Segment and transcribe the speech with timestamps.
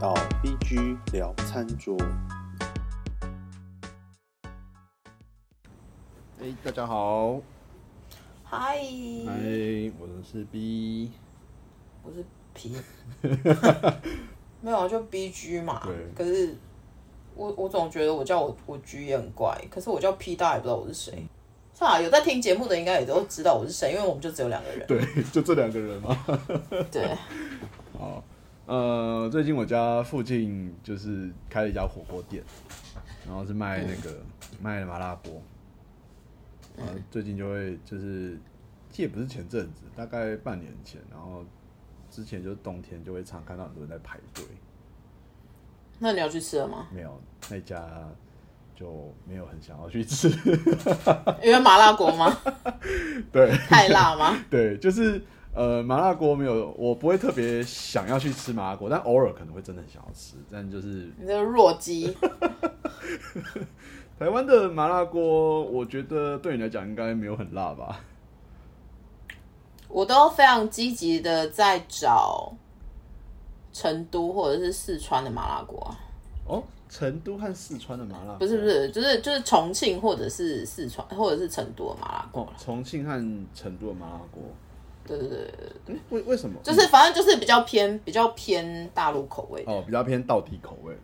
[0.00, 1.96] 到 BG 聊餐桌。
[6.40, 7.40] 哎，大家好，
[8.44, 8.78] 嗨，
[9.26, 9.32] 嗨，
[9.98, 11.10] 我是 B，
[12.04, 12.24] 我是
[12.54, 12.76] P，
[14.62, 15.82] 没有啊就 BG 嘛。
[15.84, 16.54] 对可是
[17.34, 21.26] 我我总觉得我叫我我 G 也很怪，可是我叫 P，大家也不知道我是谁。
[21.74, 24.86] 算了，有在听节目的应该也都知道我是谁，因为我们就只有两个人。
[24.86, 26.16] 对，就这两个人嘛。
[26.88, 27.16] 对，
[27.98, 28.22] 好，
[28.68, 32.44] 呃，最近我家附近就是开了一家火锅店，
[33.26, 34.14] 然后是卖那个、
[34.60, 35.40] 卖麻辣锅。
[36.76, 38.38] 呃，最近就会就是，
[38.90, 41.42] 其实也不是前阵子，大概半年前，然后
[42.10, 44.44] 之前就是冬天就会常看到很多人在排队，
[45.98, 46.88] 那你要去吃了吗？
[46.92, 47.82] 没有那家
[48.76, 50.28] 就没有很想要去吃。
[51.42, 52.36] 因为麻辣锅吗？
[53.32, 54.38] 对，太辣吗？
[54.50, 55.24] 对，就是
[55.58, 60.36] 呃，麻辣锅没有，我不会特别想要去吃麻辣锅，但偶尔可能会真的很想要吃。
[60.48, 62.16] 但就是你这个弱鸡，
[64.16, 68.00] 台湾的麻辣锅，我觉得对你来讲应该没有很辣吧？
[69.88, 72.52] 我都非常积极的在找
[73.72, 75.98] 成都或者是四川的麻辣锅啊。
[76.46, 83.10] 哦，成都和四川的麻辣锅不是不是，就是就是重庆或者是四川或者是成都的麻辣锅哦，重庆和
[83.52, 84.40] 成都的麻辣锅，
[85.08, 86.60] 对对对对对，嗯为为什么？
[86.62, 91.00] 就是反正就是比较偏比较偏大陆口味的，哦，比较偏道地口味的。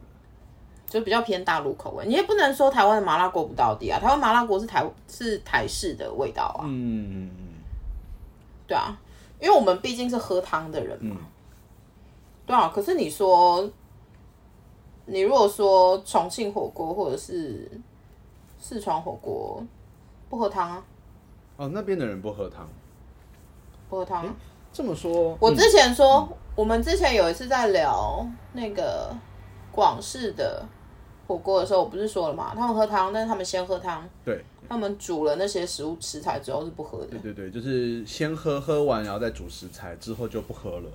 [0.86, 2.06] 就比较偏大陆口味。
[2.06, 7.47] 你也不能说台湾的麻辣锅不到底啊，台湾麻辣锅是台是台式的味道啊，嗯嗯嗯
[8.69, 8.97] 对啊，
[9.41, 11.27] 因为我们毕竟是喝汤的人嘛，嗯
[12.47, 12.70] 对啊。
[12.72, 13.69] 可是你说，
[15.06, 17.69] 你如果说重庆火锅或者是
[18.60, 19.60] 四川火锅，
[20.28, 20.84] 不喝汤啊，
[21.56, 22.69] 哦，那边的人不喝汤。
[23.95, 24.34] 不喝汤啊。
[24.73, 29.14] 这么说，嗯我之前说，我们之前有一次在聊那个
[29.70, 30.64] 广式的
[31.28, 37.19] 火锅的时候，我不是说了嘛，他们喝汤，但是他们先喝汤，对他们煮了那些食物食材之后是不喝的对。
[37.21, 40.91] 对对，就是先喝喝完，然后再煮食材，之后就不喝了。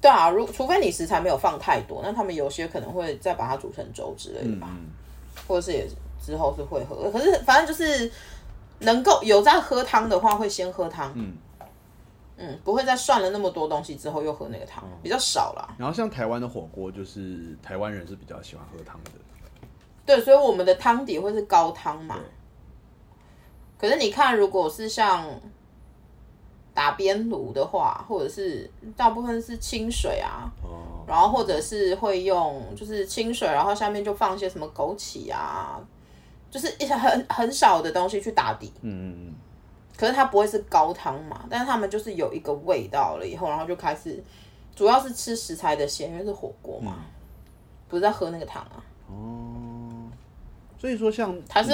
[0.00, 4.68] 对啊，如除非你食材没有放太多，那他们有些可能会再把它煮成粥之类的吧。
[5.48, 5.88] 或者是也
[6.24, 7.10] 之后是会喝。
[7.10, 8.10] 可是反正就是
[8.80, 11.12] 能够有在喝汤的话，会先喝汤。
[11.14, 11.36] 嗯
[12.42, 15.74] 嗯，不会再涮了那么多东西之后又喝那个汤，比较少啦。
[15.76, 19.10] 然后像台湾的火锅，就是台湾人是比较喜欢喝汤的。
[20.06, 22.18] 对，所以我们的汤底会是高汤嘛。
[23.78, 25.26] 可是你看，如果是像
[26.72, 35.78] 打边炉的话，或者是大部分是清水啊，哦，然后或者是会用就是清水，然后下面就放一些什么枸杞啊，
[36.50, 38.72] 就是一些很很少的东西去打底。
[38.82, 39.34] 嗯嗯
[39.96, 44.22] 可是它不会是高汤嘛，但是他们就是有一个味道了以后，然后就开始
[44.74, 47.04] 主要是吃食材的鲜，因为是火锅嘛，
[47.86, 48.82] 不是在喝那个汤啊。
[49.10, 50.16] 嗯，哦，
[50.78, 51.72] 所以说像台式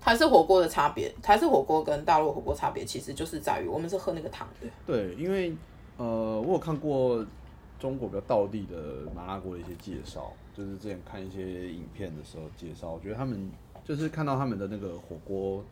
[0.00, 4.68] 台式火锅的差别，台式火锅跟大陆火锅差别其实就是在于我们是喝那个汤的。
[4.86, 5.54] 对，因为
[5.98, 7.22] 呃，我有看过
[7.78, 13.50] 中国比较道地的麻辣锅的一些介绍，就是之前看一些影片的时候介绍，我觉得他们
[13.86, 15.64] 就是看到他们的那个火锅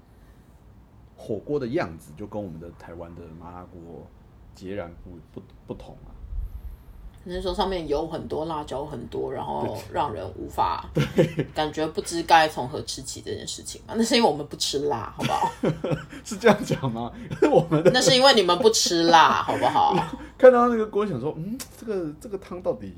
[1.16, 4.06] 火锅的样子，就跟我们的台湾的麻辣锅
[4.54, 6.14] 截然不不不同啊。
[7.26, 10.86] 你是说上面油很多，辣椒很多，然后让人无法
[11.54, 13.94] 感觉不知该从何吃起这件事情吗？
[13.97, 15.50] 那是因为我们不吃辣，好不好？
[16.22, 17.10] 是这样讲吗？
[17.50, 19.96] 我们那是因为你们不吃辣，好不好？
[20.36, 22.94] 看到那个锅，想说，嗯，这个这个汤到底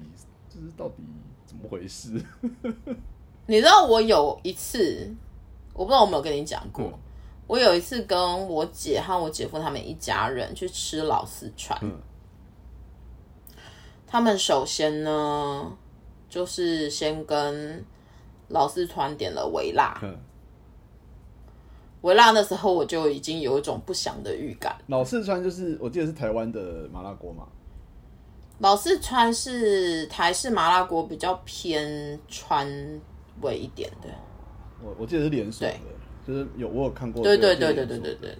[0.48, 1.04] 就是到底
[1.46, 2.20] 怎么回事？
[3.46, 5.08] 你知道我有一次，
[5.72, 6.98] 我不知道我有没有跟你讲过，嗯
[7.46, 11.96] 我有一次跟我姐和我姐夫他们一家人去吃老四川，嗯。
[14.04, 15.72] 他们首先呢，
[16.28, 17.84] 就是先跟
[18.48, 20.18] 老四川点了微辣，嗯，
[22.00, 24.76] 微辣那时候我就已经有一种不祥的预感。
[24.88, 27.46] 老四川就是我记得是台湾的麻辣锅嘛，
[28.58, 32.66] 老四川是台式麻辣锅，比较偏川
[33.42, 34.08] 味一点的。
[34.82, 35.74] 我我记得是连锁的，
[36.26, 38.36] 就是有我有看过，对对对对对对对。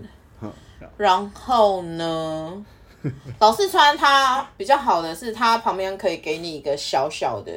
[0.99, 2.65] 然后呢，
[3.41, 7.53] 老四川它比较好的是，它旁边可以给你一个小小的，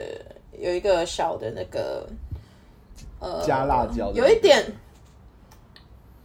[0.58, 2.08] 有一个小的那个
[3.20, 4.66] 呃加辣椒有一点，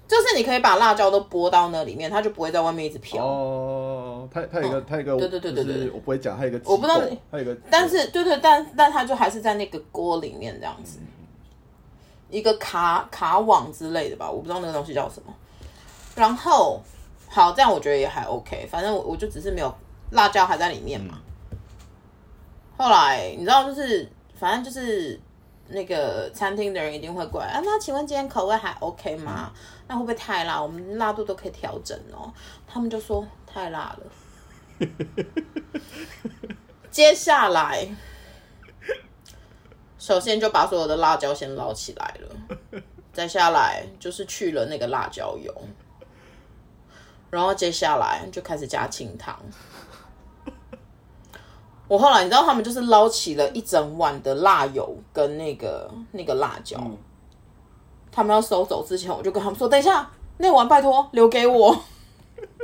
[0.06, 3.25] 就是你可以把辣椒都拨到那里面，它就不会在外面一直飘。
[3.25, 3.83] 哦，
[4.32, 10.99] 它它有一个他有一个，对对对对对就是我不会讲，他有一个，我不知道你，它有一个，但是对对，但但他就还是在那个锅里面这样子，
[12.31, 15.35] 一个卡卡网之类的吧，我不知道那个东西叫什么。
[16.15, 16.81] 然后
[17.29, 19.75] 好，这样我觉得也还 OK，反正我我就只是没有
[20.11, 21.20] 辣椒还在里面嘛。
[22.77, 25.19] 后来你知道，就是反正就是
[25.69, 27.61] 那个餐厅的人一定会过来啊。
[27.64, 29.52] 那请问今天口味还 OK 吗？
[29.88, 30.61] 那会不会太辣？
[30.61, 32.32] 我们辣度都可以调整哦。
[32.66, 34.06] 他们就说太辣了。
[36.90, 37.88] 接下来，
[39.99, 42.82] 首先就把所有的辣椒先捞起来了，
[43.12, 45.52] 再下来就是去了那个辣椒油，
[47.31, 49.38] 然后接下来就开始加清汤。
[51.94, 56.76] 我后来你知道他们就是捞起了一整碗的辣油跟那个那个辣椒，
[58.11, 61.85] 他们要收走之前，我就跟他们说：“等一下，那碗拜托留给我。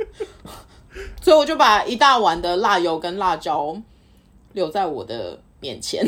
[1.23, 3.73] ”所以我就把一大碗的辣油跟辣椒
[4.51, 6.05] 留在我的面前，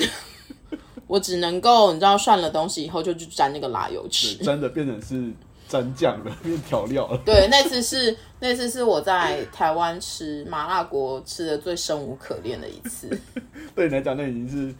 [1.07, 4.35] 我只能够你知道涮了东西以后就去沾那个辣油吃。
[4.43, 5.31] 真的变成是
[5.69, 7.17] 蘸酱了，变调料了。
[7.23, 13.07] 对，那次是那次是我在台湾吃麻辣锅吃的最生无可恋的一次。
[13.73, 14.75] 对你来讲，那已经是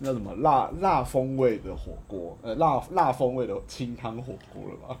[0.00, 4.98] 那什么辣辣风味的火锅，呃，辣辣风味的清汤火锅了吧？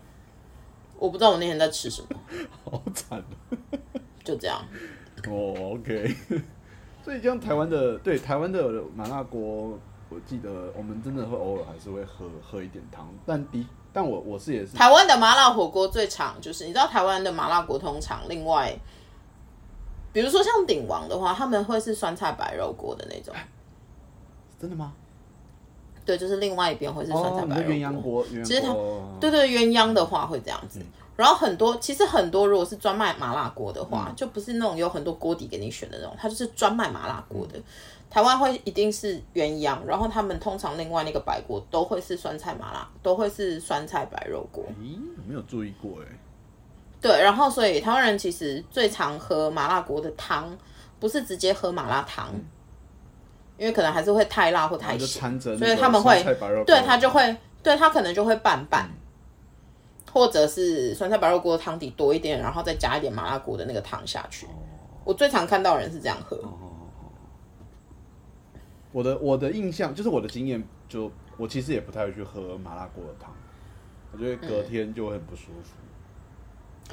[1.00, 2.20] 我不知道我那天在吃什么，
[2.62, 3.58] 好惨哦！
[4.22, 4.62] 就这样。
[5.28, 6.14] 哦，OK。
[7.04, 9.76] 所以像台湾的，对台湾的麻辣锅，
[10.10, 13.66] 我记得我们真的会偶尔还是会喝喝一点汤，但的，
[13.96, 18.78] 但我我是也是台湾的麻辣火锅最长就是，你知道台湾的麻辣锅通常另外，
[20.12, 23.34] 比如说像鼎王的话，他们会是酸菜白肉锅的那种，
[24.60, 24.92] 真的吗？
[26.04, 28.60] 对，就是另外一边会是酸菜白肉锅鸳鸯锅，其实
[29.18, 30.82] 对对，鸳鸯的话会这样子。
[31.16, 37.58] 然后很多，其实很多，如果是专卖麻辣锅的话，就不是那种有很多锅底给你选的那种，它就是专卖麻辣锅的。
[38.08, 44.64] 台湾会一定是鸳鸯，然后他们通常另外那个白锅都会是酸菜麻辣，都会是酸菜白肉锅。
[44.80, 46.06] 咦，我没有注意过哎。
[47.00, 50.56] 对，然后所以台湾人其实最常喝麻辣锅的汤，
[50.98, 52.32] 不是直接喝麻辣汤，
[53.58, 56.22] 因为可能还是会太辣或太咸，所以他们会
[56.64, 58.88] 对他就会，对他可能就会拌拌，
[60.16, 64.46] 或者是酸菜白肉锅汤底多一点，然后再加一点麻辣锅的那个汤下去。
[65.04, 66.40] 我最常看到人是这样喝，
[68.92, 73.30] 我的我的印象就是我的经验，就我其实也不太会去喝麻辣锅的汤，
[74.10, 75.74] 我觉得隔天就会很不舒服。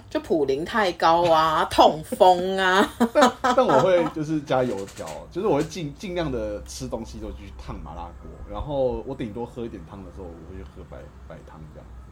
[0.09, 2.85] 就普林太高啊，痛风啊，
[3.41, 12.02] 但我会就是加油条，就是我会尽尽量的吃东西都去烫麻辣锅，然后我顶多喝一点汤的时候，我会去喝白白汤这样子，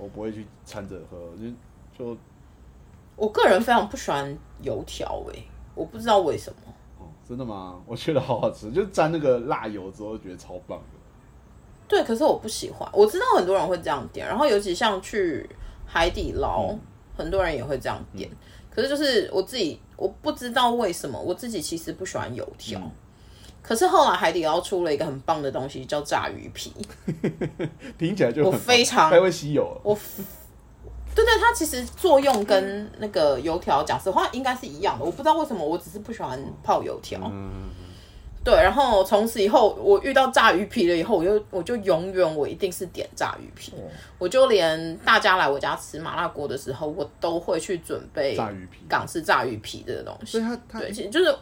[0.00, 2.16] 我不会去掺着喝，就就
[3.16, 5.44] 我个人非常不喜欢油条诶、
[5.74, 6.72] 我不知道为什么。
[6.98, 7.80] 哦，真的吗？
[7.86, 10.98] 我觉得好好吃，就沾那个辣油之后，觉得超棒的。
[11.86, 12.88] 对，可是我不喜欢。
[12.92, 15.48] 我知道很多人会这样点，然后尤其像去
[15.84, 16.74] 海底捞，
[17.16, 18.30] 很多人也会这样点。
[18.70, 22.80] 可是就是我自己，我不知道为什么，我自己其实不喜欢油条。
[23.70, 26.74] 可是后来海底捞出了一个很棒的东西，叫炸鱼皮。
[27.96, 29.80] 听起来就我非常还会稀有了。
[29.84, 29.96] 我，
[31.14, 35.04] 对对，它其实作用跟那个油条讲实话应该是一样的。
[35.04, 37.20] 我不知道为什么，我只是不喜欢泡油条。
[37.32, 37.70] 嗯，
[38.42, 43.84] 对，然后从此以后，我遇到炸鱼皮了以后，我就我就永远我一定是点炸鱼皮，哦
[44.18, 50.32] 我就连大家来我家吃麻辣锅的时候，我都会去准备炸鱼皮港式炸鱼皮这个东西。
[50.32, 51.34] 所以它它对，就是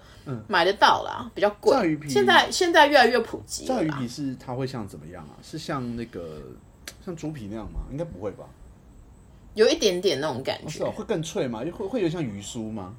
[0.48, 1.72] 买得到啦，比较贵。
[1.72, 3.64] 炸鱼皮现在现在越来越普及。
[3.64, 5.38] 炸鱼皮是它会像怎么样啊？
[5.40, 6.42] 是像那个
[7.04, 7.80] 像猪皮那样吗？
[7.92, 8.44] 应该不会吧？
[9.54, 11.60] 有一点点那种感觉，哦是哦，会更脆吗？
[11.72, 12.94] 会会有像鱼酥吗？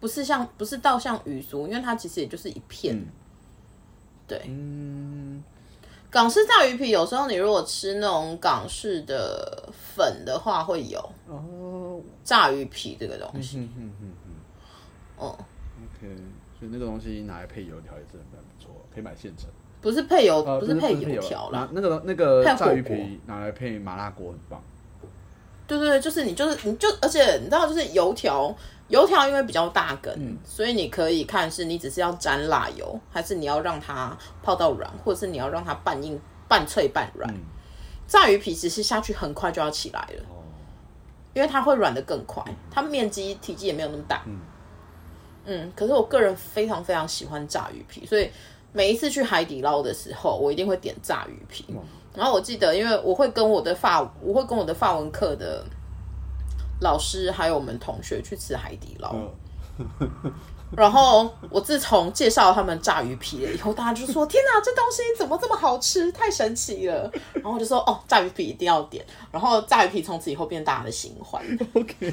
[0.00, 2.96] 不是像不是倒像鱼酥，因为它其实也就是一片。
[2.96, 3.06] 嗯
[4.28, 5.40] 对，嗯，
[6.10, 10.98] 港式炸鱼皮有时候你如果吃那种港式的粉的话，会有
[11.28, 13.58] 哦，炸鱼皮这个东西。
[13.58, 14.14] 嗯嗯嗯嗯
[15.20, 16.16] 嗯，，OK，
[16.58, 19.48] 所以那个东西拿来配油条也是很不错，可以买现成。
[19.80, 21.68] 不是配油，呃，不是配配油条啦。
[21.70, 24.60] 那个那个炸鱼锅皮拿来配麻辣锅很棒。
[25.68, 28.52] 对对对，就是你就是你就，而且你知道，就是油条，
[28.88, 37.32] 油条因为比较大根，所以你可以看是你只是要沾辣油，还是你要让它泡到软，或者是你要让它半硬、半脆、半软。
[37.32, 37.38] 嗯
[38.08, 40.38] 炸鱼皮其实下去很快就要起来了，哦，
[41.34, 42.40] 因为它会软的更快，
[42.70, 44.22] 它面积体积也没有那么大。
[44.26, 44.38] 嗯
[45.46, 48.30] 嗯，可是我个人非常非常喜欢炸鱼皮，所以
[48.72, 51.66] 每一次去海底捞的时候，我一定会点炸鱼皮。
[52.14, 55.66] 然后我记得，因为我会跟我的法，我会跟我的法文课的
[56.80, 59.14] 老师还有我们同学去吃海底捞。
[59.78, 60.10] 嗯，
[60.76, 66.10] 然后我自从介绍他们炸鱼皮了以后，大家就说：“天哪，这东西怎么这么好吃？
[66.10, 71.40] 太神奇了！”然后我就说：“哦，炸鱼皮一定要点。”然后炸鱼皮从此以后变大家的新欢。
[71.74, 72.12] OK，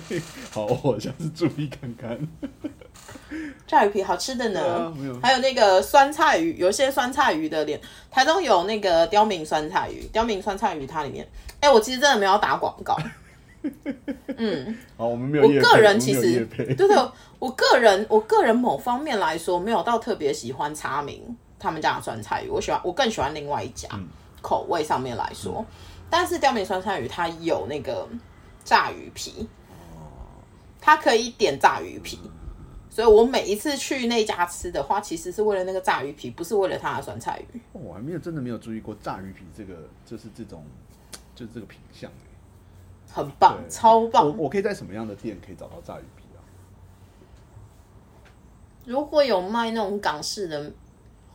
[0.51, 2.19] 好，我下次注意看看。
[3.65, 5.19] 炸鱼皮好吃的呢没有。
[5.19, 11.27] 还有那个酸菜鱼，有一些酸菜鱼的脸，台中有那个刁民酸菜鱼，刁民酸菜鱼它里面，
[11.59, 12.95] 哎、我其实真的没有打广告。
[14.97, 16.87] 好，我们没有我，个人其实 对对，
[17.39, 24.07] 我个人我个人某方面来说，没有到特别喜欢茶明他们家的酸菜鱼，我喜欢我更喜欢另外一家、嗯
[24.41, 25.65] 口味上面来说，
[26.09, 28.05] 但是刁民酸菜鱼它有那个
[28.65, 29.47] 炸鱼皮，
[30.81, 32.19] 它可以点炸鱼皮。
[32.89, 37.57] 所以我每一次去那家吃的话，其实是为了那个炸鱼皮，不是为了它的酸菜鱼。
[37.71, 40.65] 哦我还没有真的没有注意过炸鱼皮这个，就是这种，
[41.33, 42.11] 就是这个品相。
[43.13, 44.35] 很棒，超棒！
[44.35, 46.41] 我可以在什么样的店可以找到炸鱼皮啊？
[48.85, 50.71] 如果有卖那种港式的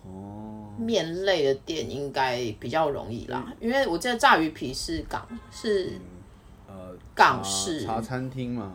[0.04, 5.92] 哦，面类的店应该比较容易啦，因为我记得炸鱼皮是港是
[6.66, 8.74] 呃，港式茶餐厅吗？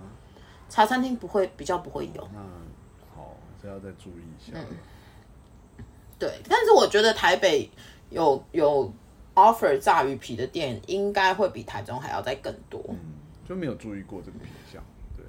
[0.69, 2.39] 茶餐厅不会比较不会有，那
[3.15, 4.57] 好，这要再注意一下。
[4.57, 4.65] 嗯
[6.17, 6.41] 对。
[6.47, 7.69] 但是我觉得台北
[8.09, 8.91] 有有
[9.35, 12.83] offer 炸鱼皮的店，应该会比台中还要再更多。
[12.89, 12.97] 嗯，
[13.47, 14.83] 就没有注意过这个品相。
[15.15, 15.25] 对，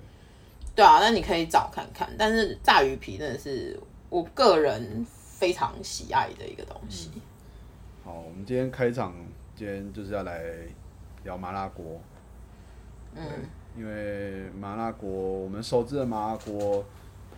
[0.75, 2.09] 对啊，那你可以找看看。
[2.19, 3.79] 但是炸鱼皮真的是
[4.11, 7.11] 我个人非常喜爱的一个东西。
[8.05, 9.15] 好，我们今天开场，
[9.57, 10.43] 今天就是要来
[11.23, 12.01] 聊麻辣锅。
[13.15, 13.23] 嗯，
[13.77, 16.85] 因为麻辣锅，我们熟知的麻辣锅，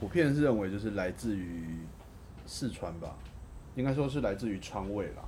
[0.00, 1.78] 普遍是认为就是来自于
[2.46, 3.16] 四川吧，
[3.76, 5.22] 应该说是来自于川味啦。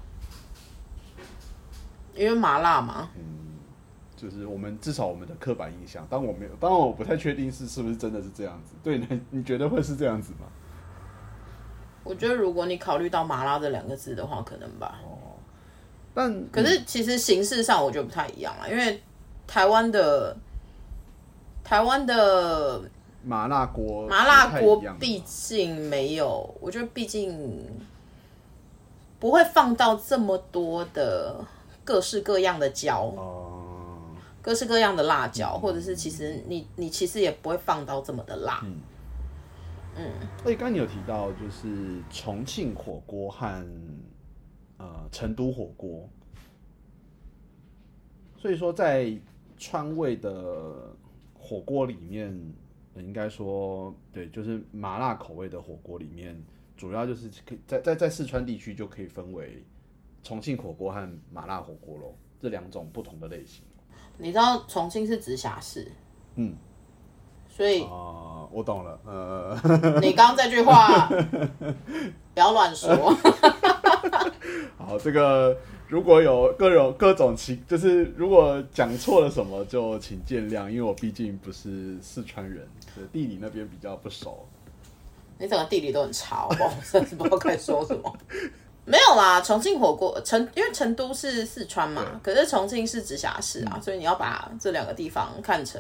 [2.15, 3.11] 因为麻辣嘛，
[4.17, 8.75] 就是我们至少我们的刻板印象，当我没有，当然我不太确定是是不是真的是这样子。
[8.83, 10.47] 对，你你觉得会是这样子吗？
[12.05, 15.01] 我觉得如果你考虑到麻辣这两个字的话，可能吧。
[15.05, 15.19] 哦
[16.15, 19.01] 但可是其实形式上我觉得不太一样啊，因为
[19.47, 20.37] 台湾的
[21.63, 22.83] 台湾的
[23.23, 27.65] 麻辣锅麻辣锅毕竟没有，我觉得毕竟
[29.21, 31.37] 不会放到这么多的
[31.89, 34.11] 各式各样的椒，哦、
[34.43, 38.61] 各式各样的辣椒，或者是其实你你其实也不会放到这么的辣。
[39.97, 40.13] 嗯。
[40.43, 43.67] 所以刚刚你有提到就是重庆火锅和
[44.77, 46.07] 呃成都火锅，
[48.37, 49.11] 所以说在
[49.57, 50.95] 川味的
[51.35, 52.39] 火锅里面，
[52.95, 56.39] 呃应该说对，就是麻辣口味的火锅里面，
[56.77, 59.65] 主要就是可以在在在四川地区就可以分为
[60.29, 63.65] 重庆火锅和麻辣火锅喽，这两种不同的类型。
[64.19, 65.91] 你知道重庆是直辖市，
[66.35, 66.55] 嗯，
[67.49, 69.59] 所以啊、我懂了，呃。
[70.03, 71.09] 你刚刚这句话
[72.35, 73.17] 不要乱说。
[74.77, 75.57] 好，这个
[75.87, 84.47] 如果有各种各种情，就是如果讲错了什么，就请见谅，因为我毕竟不是四川人，对地理那边比较不熟。
[85.39, 86.47] 你整个地理都很差？
[86.51, 86.55] 我
[86.93, 88.15] 真的是不知道该说什么。
[88.89, 95.79] 没有啦，重庆火锅成因为成都是四川嘛，可是重庆是直辖市啊，所以你要把这两个地方看成，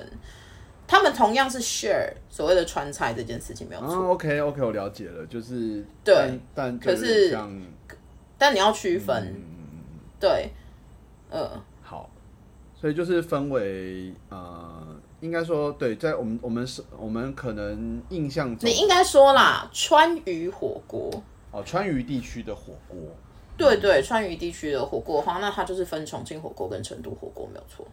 [0.86, 7.34] 他们同样是 share 所谓的川菜这件事情没有啊错，，OK OK，我了解了，就是对但可是
[8.36, 9.34] 但你要区分，
[10.20, 10.50] 对，
[11.30, 11.50] 呃，
[11.82, 12.08] 好，
[12.78, 14.86] 所以就是分为呃，
[15.20, 21.10] 应该说对，在我们我们是我们可能印象中你应该说啦，川渝火锅，
[21.50, 22.98] 哦，川渝地区的火锅，
[23.56, 27.86] 对对，川渝地区的火锅的话，那它就是分重庆火锅跟成都火锅没有错。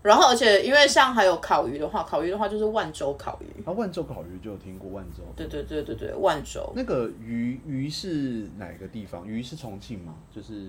[0.00, 6.72] 然后，而且因为像还有烤鱼的话，烤鱼的话就是万州烤鱼，啊，万州烤鱼就有听过万州，对对对对对，万州。
[6.74, 9.26] 那个鱼鱼是哪个地方？
[9.26, 10.14] 鱼是重庆吗？
[10.32, 10.68] 就是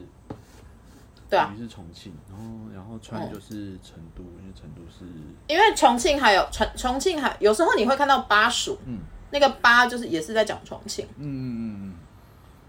[1.29, 2.43] 对啊，鱼是重庆，然后
[2.73, 5.05] 然后川就是成都，因为成都是
[5.47, 8.97] 因为重庆还有重重庆还有时候你会看到巴蜀，嗯，
[9.29, 11.93] 那个巴就是也是在讲重庆，嗯嗯嗯，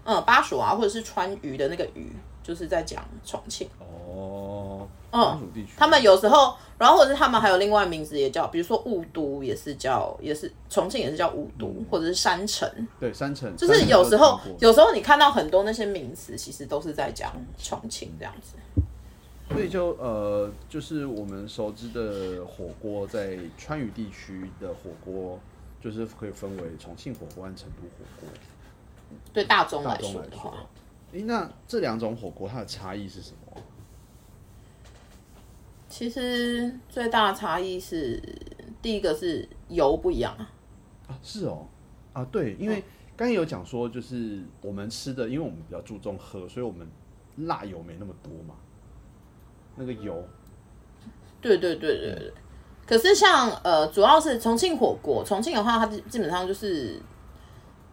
[0.03, 2.11] 巴蜀啊，或者是川渝的那个渝，
[2.43, 3.67] 就是在讲重庆。
[3.79, 18.55] 嗯哦，嗯他们有时候，然后或者是他们还有另外名字也叫，比如说雾都也是叫，也是重庆也是叫雾都，或者是山城，对山城就是有时候有时候你看到很多那些名词，其实都是在讲重庆这样子。
[19.49, 25.37] 所以就呃，就是我们熟知的火锅，在川渝地区的火锅，
[25.81, 28.29] 就是可以分为重庆火锅和成都火锅。
[29.33, 30.53] 对大众来说说的话，，
[31.11, 33.61] 诶，那这两种火锅它的差异是什么？
[35.87, 38.21] 其实最大的差异是
[38.81, 40.49] 第一个是油不一样啊，
[41.07, 41.67] 啊，是哦，
[42.13, 42.83] 啊，对，因为
[43.17, 46.87] 刚才有讲说，就是我们吃的，因为我们比较注重喝，所以我们
[47.35, 48.55] 辣油没那么多嘛。
[49.75, 50.23] 那个油，
[51.39, 52.33] 对对对对对。
[52.85, 57.01] 可是像呃，主要是重庆火锅，重庆的话，它基基本上就是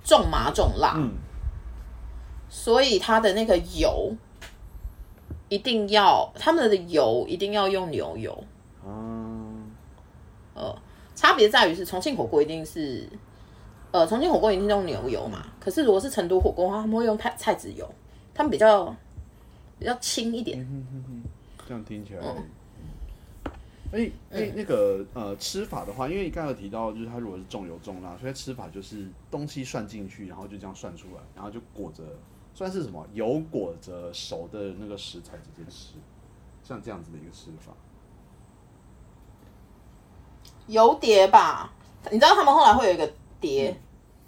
[0.05, 1.13] 重麻重辣，嗯，
[2.49, 4.15] 所以它的那个油
[5.49, 8.45] 一定要，他们的油一定要用牛油。
[10.55, 10.75] 啊，
[11.15, 13.09] 差别在于是重庆火锅一定是，
[13.91, 17.89] 呃，重庆火锅一定是用牛油嘛，可是如果是成都火锅的话，他们会用菜菜籽油，
[18.35, 18.95] 他们比较
[19.79, 20.67] 比较轻一点。
[21.67, 22.21] 这样听起来。
[22.25, 22.45] 嗯
[23.91, 32.03] 哎哎，那个呃，吃法的话，因为你刚才有提到，就是它如果是重油重辣，所以吃法就是东西涮进去，然后就这样涮出来，然后就裹着，
[32.55, 35.95] 算是什么油裹着熟的那个食材直接吃，
[36.63, 37.73] 像这样子的一个吃法。
[40.67, 41.73] 油碟吧，
[42.11, 43.75] 你知道他们后来会有一个碟，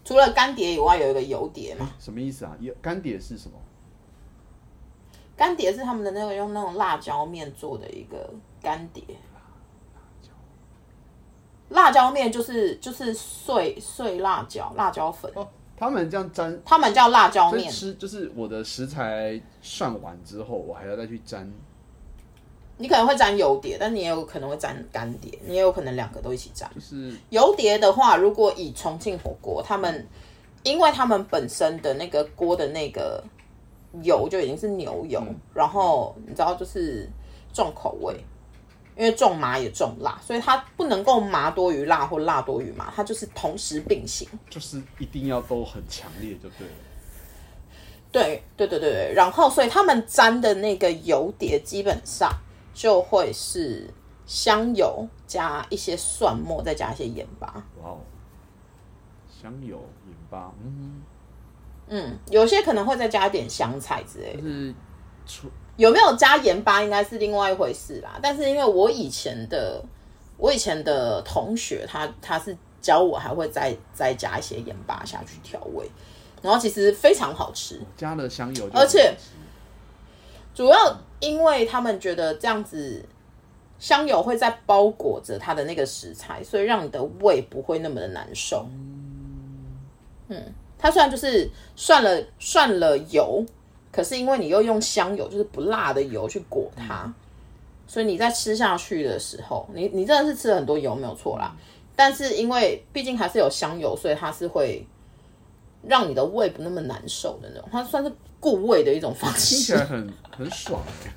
[0.03, 1.91] 除了干碟以外，有一个油碟嘛。
[1.99, 2.57] 什么意思啊？
[2.61, 3.59] 油干碟是什么？
[5.37, 9.05] 干碟是他们的那个用那种辣椒面做的一个干碟。
[11.71, 15.47] 辣椒面就是就是碎碎辣椒辣椒粉，哦，
[15.77, 17.71] 他们这样沾，他们叫辣椒面。
[17.71, 21.51] 吃就是我的食材涮完之后，我还要再去沾。
[22.77, 26.71] 你可能会沾油碟，但你也有可能会沾干碟，你也有可能两个都一起沾。
[26.75, 30.07] 就是油碟的话，如果以重庆火锅，他们
[30.63, 33.23] 因为他们本身的那个锅的那个
[34.03, 35.23] 油就已经是牛油，
[35.53, 37.07] 然后你知道就是
[37.53, 38.25] 重口味，
[39.01, 44.29] 因为重麻也重辣，所以它不能够麻多于辣或辣多于麻，它就是同时并行。
[44.51, 46.73] 就是一定要都很强烈就对了。
[48.13, 52.31] 对对对对对，然后所以他们沾的那个油碟基本上
[52.75, 53.89] 就会是
[54.27, 57.47] 香油加一些蒜末，再加一些盐巴。
[57.83, 57.99] 哇哦，
[59.31, 61.03] 香油、盐巴，嗯，
[61.89, 64.47] 嗯，有些可能会再加一点香菜之类的就。
[64.47, 64.75] 是
[65.27, 65.49] 出
[65.81, 68.19] 有没有加盐巴应该是另外一回事啦。
[68.23, 69.83] 但是因为我以前的
[70.37, 75.91] 我以前的同学他他是教我还会再再加一些盐巴下去调味，
[76.43, 77.81] 然后其实非常好吃。
[77.97, 79.15] 加了香油而且
[80.55, 83.03] 主要因为他们觉得这样子
[83.79, 88.69] 香油会在包裹着它的那个食材，所以让你的胃不会那么的难受。
[90.29, 93.43] 嗯，它虽然就是涮了涮了油，
[93.93, 97.13] 可是因为你又用香油，就是不辣的油去裹它，
[97.87, 101.55] 所以你在吃下去的时候，你你真的是吃了很多油，没有错啦。
[101.97, 104.87] 但是因为毕竟还是有香油，所以它是会
[105.83, 109.75] 让你的胃不那么难受的那种，它算是固胃的一种方听起式。
[109.75, 111.13] 来很很爽哎。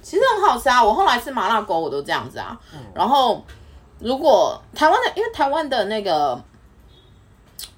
[0.00, 2.60] 其实很好吃啊，我后来吃麻辣锅我都这样子啊。
[2.94, 3.44] 然后
[4.00, 6.42] 如果台湾的，因为台湾的那个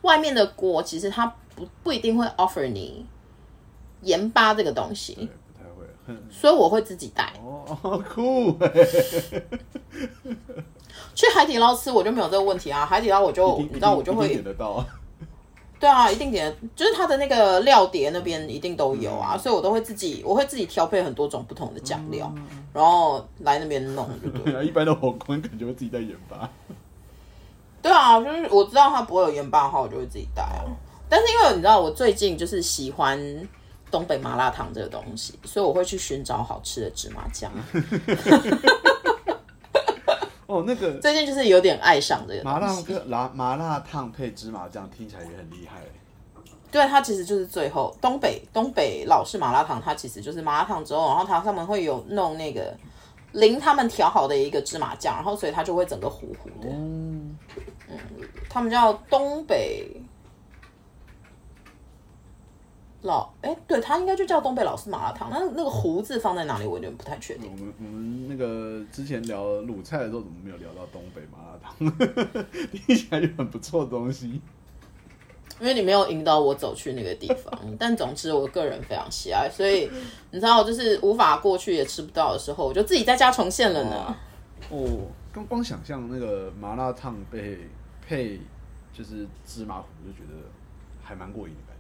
[0.03, 3.05] 外面的锅，其实它不不一定会 offer 你
[4.05, 7.33] 盐巴这个东，西，不太会，很所以我会自己带。
[7.41, 8.71] 哦酷哎，
[11.15, 14.85] 去海底捞吃我就没有这个问题啊，海底捞我就你知道我就一定会点得到。
[15.81, 22.33] 对啊，一定点，就是它的那个料碟那边一定都有啊，所以我都会自己，我会自己调配很多种不同的酱料，
[22.73, 24.65] 然后来那边弄，就对了。
[24.65, 26.49] 一般的火锅感觉会自己带盐巴。
[27.83, 30.65] 对啊，就是我知道它不会有盐巴的话，我就会自己带啊。
[31.07, 33.19] 但是因为你知道，我最近就是喜欢
[33.95, 37.53] 东北麻辣烫这个东西，所以我会去寻找好吃的芝麻酱。
[40.47, 42.83] 哦，那个 最近就是有点爱上这个麻辣东西。
[42.83, 45.81] 配麻麻辣烫配芝麻酱，听起来也很厉害。
[46.73, 52.77] 对，它其实就是最后东北东北老式麻辣烫，它其实就是麻辣烫之后，然后它上面会有弄那个
[53.31, 56.69] 淋他们调好的一个芝麻酱，然后所以它就会整个糊糊的。
[56.73, 57.39] 嗯，
[58.51, 59.89] 他们叫东北
[63.05, 65.29] 老，哎，对，他应该就叫东北老式麻辣烫。
[65.31, 67.51] 那那个胡字放在哪里，我有点不太确定。
[67.51, 72.45] 我们我们那个之前聊鲁菜的时候，怎么没有聊到东北麻辣烫？
[72.73, 74.41] 听起来就很不错的东西。
[75.61, 79.89] 因为你没有引导我走去那个地方，但总之我个人非常喜爱，所以
[80.33, 84.17] 你知道，就是无法过去也吃不到的时候，我就自己在家重现了呢哇。
[84.71, 87.69] 哦，光光想象那个麻辣烫被
[88.05, 88.41] 配
[88.93, 90.49] 就是芝麻糊，就觉得
[91.03, 91.74] 还蛮过瘾的。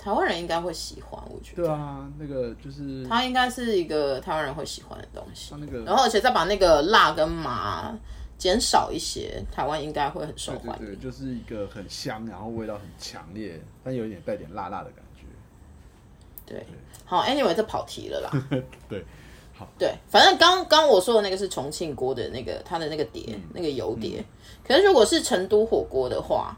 [0.00, 1.64] 台湾人应该会喜欢，我觉得。
[1.64, 7.94] 对啊，那个就是它应该是一个台湾人会喜欢的东西，像那个然后而且再把那个辣跟麻
[8.38, 10.86] 减少一些，台湾应该会很受欢迎。
[10.86, 15.26] 对就是一个很香，然后味道很强烈，但有一点带点辣辣的感觉。
[16.46, 16.66] 对，
[17.04, 18.30] 好，anyway，这跑题了啦。
[18.88, 19.04] 对，
[19.78, 24.24] 对，反正刚刚我说的那个是重庆锅的那个它的那个碟，嗯那个油碟。
[24.66, 26.56] 可是如果是成都火锅的话，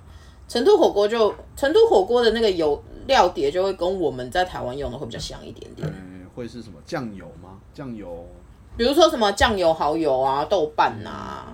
[0.48, 5.88] 成都火锅就成都火锅的那个油料碟就会跟我们在台湾用的会比较像一点点。
[5.88, 6.78] 嗯，会是什么？
[6.84, 7.58] 酱油吗？
[7.74, 8.26] 酱油？
[8.76, 11.52] 比如说什么酱油、蚝油啊、豆瓣啊，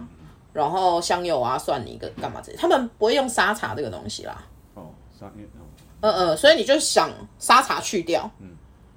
[0.53, 4.45] 然后香油啊、蒜泥跟干嘛这些，他们不会用沙茶这个东西啦。
[4.75, 4.87] 哦，
[5.19, 5.31] 沙
[6.01, 8.51] 嗯嗯，所以你就想沙茶去掉，嗯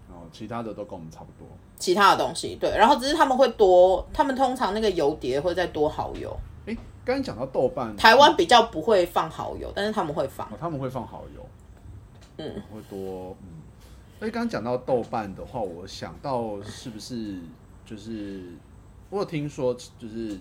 [0.07, 1.47] 哦，其他的都跟我们差不多。
[1.77, 6.31] 其他的东西对，然后只是他们会多，他们通常那个油碟会再多蚝油，
[6.67, 10.45] 哎，刚刚讲到豆瓣，台湾比较不会放蚝油，但是他们会放。
[10.49, 11.43] 哦，他们会放蚝油，
[12.41, 13.62] 嗯，会多，嗯。
[14.19, 17.39] 所以刚刚讲到豆瓣的话，我想到是不是
[17.86, 18.43] 就是
[19.10, 20.39] 我有听说，就是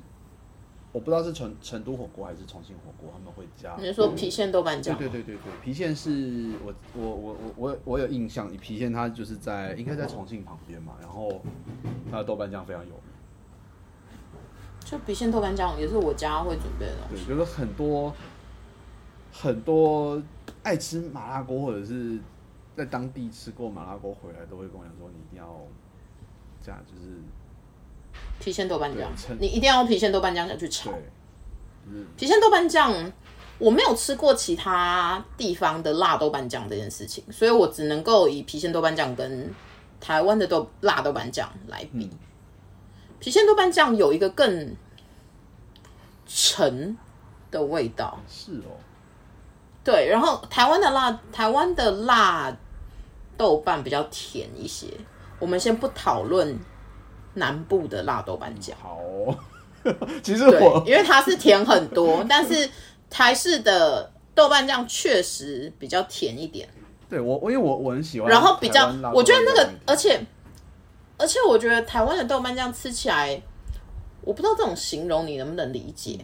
[0.93, 3.75] 我不知道是成成都火锅还是重庆火锅，他们会加。
[3.79, 4.99] 你是说郫县豆瓣酱？
[4.99, 11.41] 对对对对对，郫县是我我我我我我有印象，郫县它就是在应该在重庆旁边嘛，然后
[12.11, 13.01] 它的豆瓣酱非常有名。
[14.85, 17.25] 就郫县豆瓣酱也是我家会准备的东西。
[17.25, 18.13] 对，就是很多
[19.33, 20.21] 很多
[20.63, 22.19] 爱吃麻辣锅或者是
[22.77, 25.61] 在当地吃过麻辣锅回来，都会跟我讲说，你一定要
[26.63, 27.19] 这样，就是
[28.41, 30.91] 郫县豆瓣酱，你一定要用郫县豆瓣酱下去炒。
[32.17, 33.13] 郫县豆瓣酱，
[33.59, 39.51] 我没有吃过其他地方的辣豆瓣酱这件事情，所以我只能够以郫县豆瓣酱跟
[39.99, 42.11] 台湾的豆辣豆瓣酱来比。
[43.21, 44.77] 郫县豆瓣酱有一个更
[46.27, 46.97] 沉
[47.51, 48.77] 的味道，是哦，
[49.91, 52.57] 对，然后台湾的辣，台湾的辣
[53.37, 54.87] 豆瓣比较甜一些。
[55.39, 56.59] 我们先不讨论
[57.35, 58.77] 南部的辣豆瓣酱。
[58.81, 59.37] 好哦
[60.23, 62.69] 其实我，因为它是甜很多， 但是
[63.09, 66.69] 台式的豆瓣酱确实比较甜一点，
[67.09, 70.21] 对我我因为我我很喜欢，然后比较我觉得那个而且
[71.17, 73.41] 而且我觉得台湾的豆瓣酱吃起来，
[74.21, 76.19] 我不知道这种形容你能不能理解，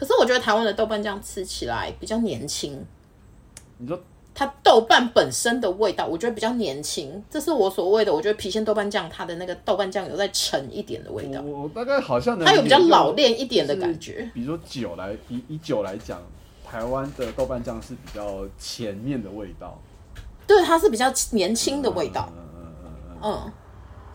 [0.00, 2.82] 可是我觉得台湾的豆瓣酱吃起来比较年轻，
[3.76, 4.00] 你说
[4.34, 14.30] 它豆瓣本身的味道，我觉得比较年轻，这是我所谓的，我觉得郫县豆瓣酱它的那个豆瓣酱有再沉一点的味道，我我大概好像能它有比较老练一点的感觉。
[14.32, 16.18] 比如说酒来以以酒来讲，
[16.66, 19.78] 台湾的豆瓣酱是比较前面的味道，
[20.46, 22.26] 对，它是比较年轻的味道。
[22.34, 23.52] 嗯嗯嗯嗯嗯，嗯，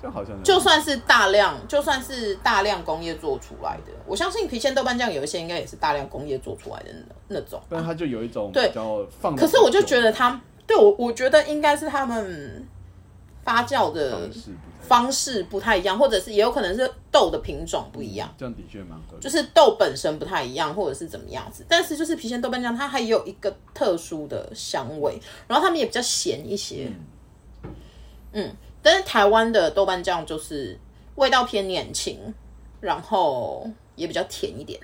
[0.05, 6.89] 这好像就算是大量，就算是大量工业做出来的，我相信郫县豆瓣酱有一些应该也是大量工业做出来的
[7.27, 7.59] 那那种。
[7.67, 8.71] 但是它就有一种对
[9.35, 12.63] 可是我就觉得它，对我我觉得应该是他们
[13.43, 14.29] 发酵的
[14.79, 18.31] 方式不太一样，或者是也有可能是豆的品种不一样。
[18.37, 19.19] 这样的确蛮合理。
[19.19, 26.91] 就是豆本身不太一样，或者是怎么样子，但是就是郫县豆瓣酱，它还有一个特殊的香味，然后他们也比较咸一些，
[28.33, 28.55] 嗯，
[28.85, 30.77] 但是台湾的豆瓣酱就是
[31.15, 32.19] 味道偏年轻，
[32.79, 34.79] 然后也比较甜一点，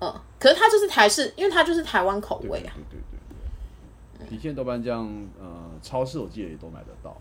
[0.00, 3.00] 嗯，可是它就是台式，因为它就是台湾口味啊，对对
[4.18, 7.16] 对对，郫县豆瓣酱，呃，超市我记得也都买得到，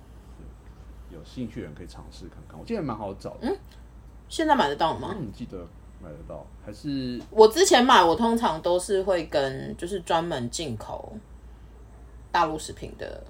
[1.12, 2.60] 有兴趣的人可以尝试看看。
[2.60, 3.56] 我记得蛮好找的，
[4.28, 5.16] 现在买得到吗？
[5.16, 5.60] 嗯，记得
[6.02, 11.16] 买得到，还是我之前买，我通常都是会跟就是专门进口
[12.32, 13.24] 大陆食品的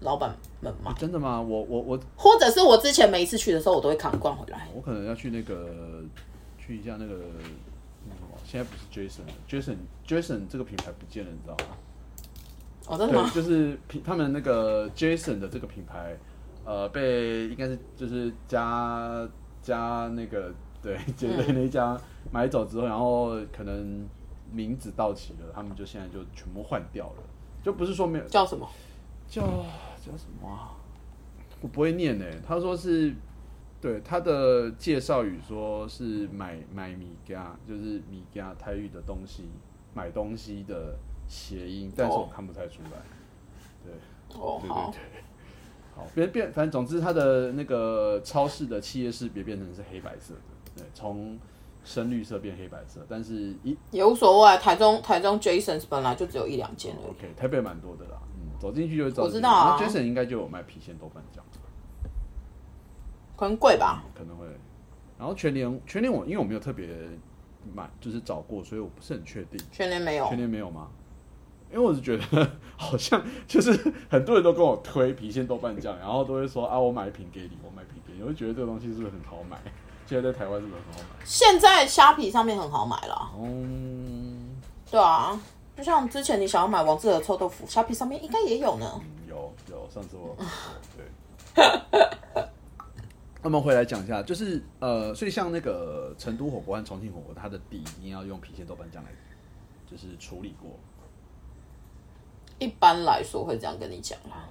[0.00, 0.94] 老板们吗。
[0.98, 1.40] 真的吗？
[1.40, 4.68] 我我我或者是我之前每一次去的时候，我都会扛一罐回来。
[4.74, 6.02] 我可能要去那个
[6.58, 7.14] 去一下那个
[8.08, 11.76] 那什么，现在不是 Jason 了，Jason Jason 这个品牌不见了，你知道吗？
[12.86, 13.30] 哦，真的吗，？
[13.34, 16.16] 就是品他们那个 Jason 的这个品牌，
[16.64, 19.28] 呃，被应该是就是加
[19.60, 24.08] 加那个对杰队 那一家买走之后，然后可能
[24.50, 27.22] 名字到期了，他们就现在就全部换掉了，
[27.62, 28.66] 就不是说没有叫什么？
[29.28, 30.74] 叫叫什么啊？
[31.60, 33.12] 我不会念呢、他说是，
[33.80, 39.44] 对他的介绍语说是买买米家，就是米家泰语的东西，
[39.92, 40.96] 买东西的
[41.28, 42.90] 谐音，但是我看不太出来。
[43.84, 43.92] 对，
[44.40, 45.22] 哦，对对，对。
[45.96, 50.40] 好，别变，反正总之，他的那个超市的企业识别变成是黑白色的，
[50.76, 51.36] 对，从
[51.82, 54.56] 深绿色变黑白色，但是一也无所谓啊。
[54.56, 57.10] 台中台中 Jasons 本来就只有一两间而已。
[57.10, 58.27] OK，台北蛮多的啦，嗯，
[58.58, 59.22] 走进去就会找。
[59.22, 61.44] 我知道啊那 Jason 应该就有卖郫县豆瓣酱。
[63.36, 64.02] 可能贵吧。
[64.16, 64.46] 可能会。
[65.18, 66.88] 然后全年全年我因为我没有特别
[67.74, 69.60] 买，就是找过，所以我不是很确定。
[69.70, 70.88] 全年没有全，年没有吗？
[71.70, 79.58] 因为我是觉得 好像就是很多人都跟我推郫县豆瓣酱，然后都会说啊，我买一瓶给你，我买一瓶给你，我就觉得这个东西是不是很好买？
[80.06, 81.24] 现在在台湾是不是很好买？
[81.24, 83.32] 现在虾皮上面很好买了。
[83.38, 84.56] 嗯，
[84.90, 85.38] 对啊，
[85.78, 89.00] 就像之前你想要买王致和臭豆腐，虾皮上面应该也有呢。
[89.00, 90.36] 嗯有有，上次我有
[90.96, 91.04] 对。
[93.44, 99.10] 那么回来讲一下，就是呃，所以像那个成都火锅和重庆火锅，它的底一定要用郫县豆瓣酱来，
[99.88, 100.70] 就是处理过。
[102.58, 104.48] 一般来说会这样跟你讲啦。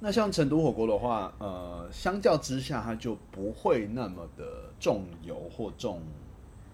[0.00, 6.00] 那像成都火锅的话，呃，相较之下，它就不会那么的重油或重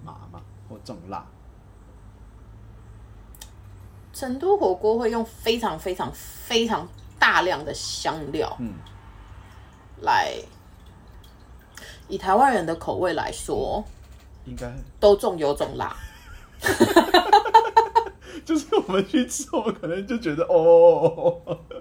[0.04, 1.26] 麻嘛，或重辣。
[4.14, 8.74] 成都火锅会用非常非常非常大量的香料，嗯，
[10.02, 10.32] 来
[12.08, 13.84] 以台湾人的口味来说，
[14.46, 15.94] 应该都重油重辣。
[18.44, 21.40] 就是我们去吃，我们可能就觉得哦，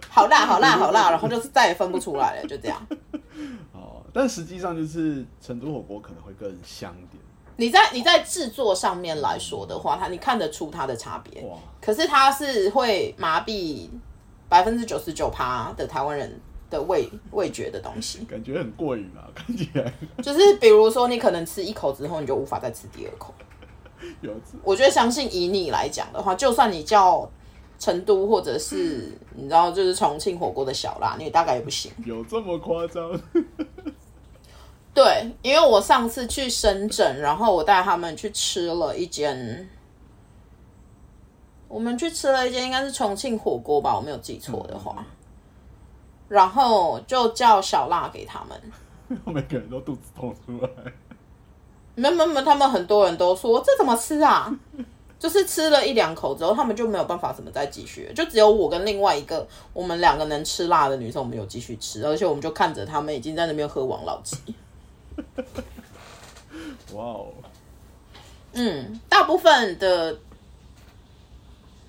[0.10, 2.82] 好辣，好辣，好辣，然后就是再也分不出来了，就这样。
[3.74, 7.22] 哦，但实际上就是成都火锅可能会更香一点。
[7.58, 13.88] 你在你在制作上面来说的话，它你看得出它的差别，哇，可是它是会麻痹
[14.50, 16.40] 百分之九十九趴的台湾人
[16.70, 18.20] 的味味觉的东西。
[18.30, 23.34] 感觉很过瘾啊， 看起来就是比如说，你可能吃一口之后，你就无法再吃第二口。
[24.22, 27.30] 有我觉得相信以你来讲的话，就算你叫
[27.80, 31.92] 成都或者是你知道就是重庆火锅的小辣，你大概也不行。
[32.06, 33.18] 有这么夸张？
[34.94, 39.68] 对，因为我上次去深圳，然后我带他们去吃了一间，
[41.68, 45.04] 我们去吃了一间应该是重庆火锅吧，我没有记错的话，
[46.30, 49.20] 然后就叫小辣给他们。
[49.26, 50.70] 每个人都肚子痛出来。
[51.96, 54.56] 没有没有没有，他们很多人都说这怎么吃啊？
[55.20, 64.38] 就是吃了一两口之后，他们就没有办法怎么再继续，就只有我跟另外一个我们两个能吃辣的女生，我们有继续吃，而且我们就看着他们已经在那边喝王老吉。
[66.94, 67.34] 哇哦，
[68.54, 70.14] 嗯，大部分的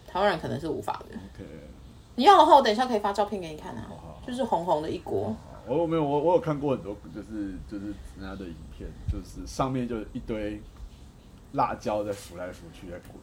[0.06, 1.16] 台湾人可能是无法的。
[1.16, 1.44] OK，
[2.16, 5.34] 你要的话，我等一下可以发照片给你看啊好好，就是红红的一锅。
[5.66, 7.86] 我有没有我我有看过很多，就是就是
[8.18, 10.60] 人家的影片，就是上面就一堆
[11.52, 13.14] 辣椒在浮来浮去在滚，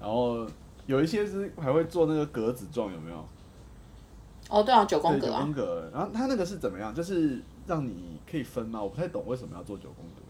[0.00, 0.46] 然后
[0.86, 3.24] 有一些是还会做那个格子状，有没有？
[4.48, 5.90] 哦，对啊，九宫格啊宫，格。
[5.92, 6.94] 然后它那个是怎么样？
[6.94, 8.82] 就是让你可以分吗？
[8.82, 10.22] 我不太懂为什么要做九宫格。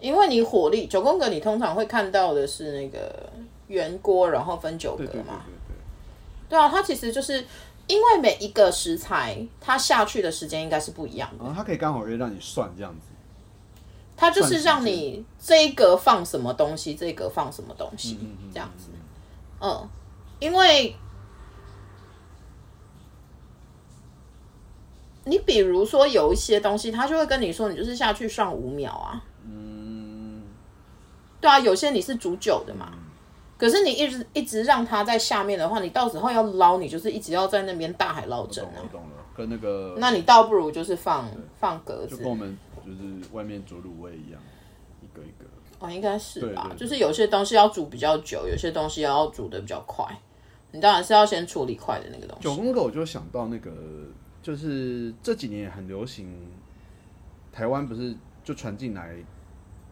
[0.00, 3.30] 因为你火力九宫格，你通常会看到的是那个
[3.68, 5.44] 圆锅，然后分九格对对对对嘛。
[5.46, 5.74] 对。
[6.50, 7.44] 对啊，它其实就是
[7.86, 13.08] 因为每一个食材它下去的时间应该是不一样的，然后它可以刚好可以让你算这样子。
[14.16, 18.90] 它就是让你这一格放什么东西，这一格放什么东西，嗯嗯这样子。
[19.60, 19.88] 嗯，
[20.38, 20.94] 因为
[25.24, 29.24] 你比如说有一些东西，他就会跟你说，你就是下去算五秒啊。
[29.46, 30.42] 嗯，
[31.40, 32.92] 对啊，有些你是煮久的嘛，
[33.56, 38.76] 可是你一直一直让它在下面的话，你到时候要捞，你就是一直要在那边大海捞针啊。
[38.76, 44.40] 懂我懂了，跟那个那你倒不如就是放放格子就跟我们就是外面煮卤味一样，
[45.00, 45.44] 一个一个。
[45.80, 50.06] 哦，应该是吧就是有些东西要煮比较久，有些东西要煮的比较快。
[50.70, 52.44] 你当然是要先处理快的那个东西。
[52.44, 53.70] 九宫格我就想到那个，
[54.44, 56.30] 就是这几年也很流行，
[57.50, 59.16] 台湾不是就传进来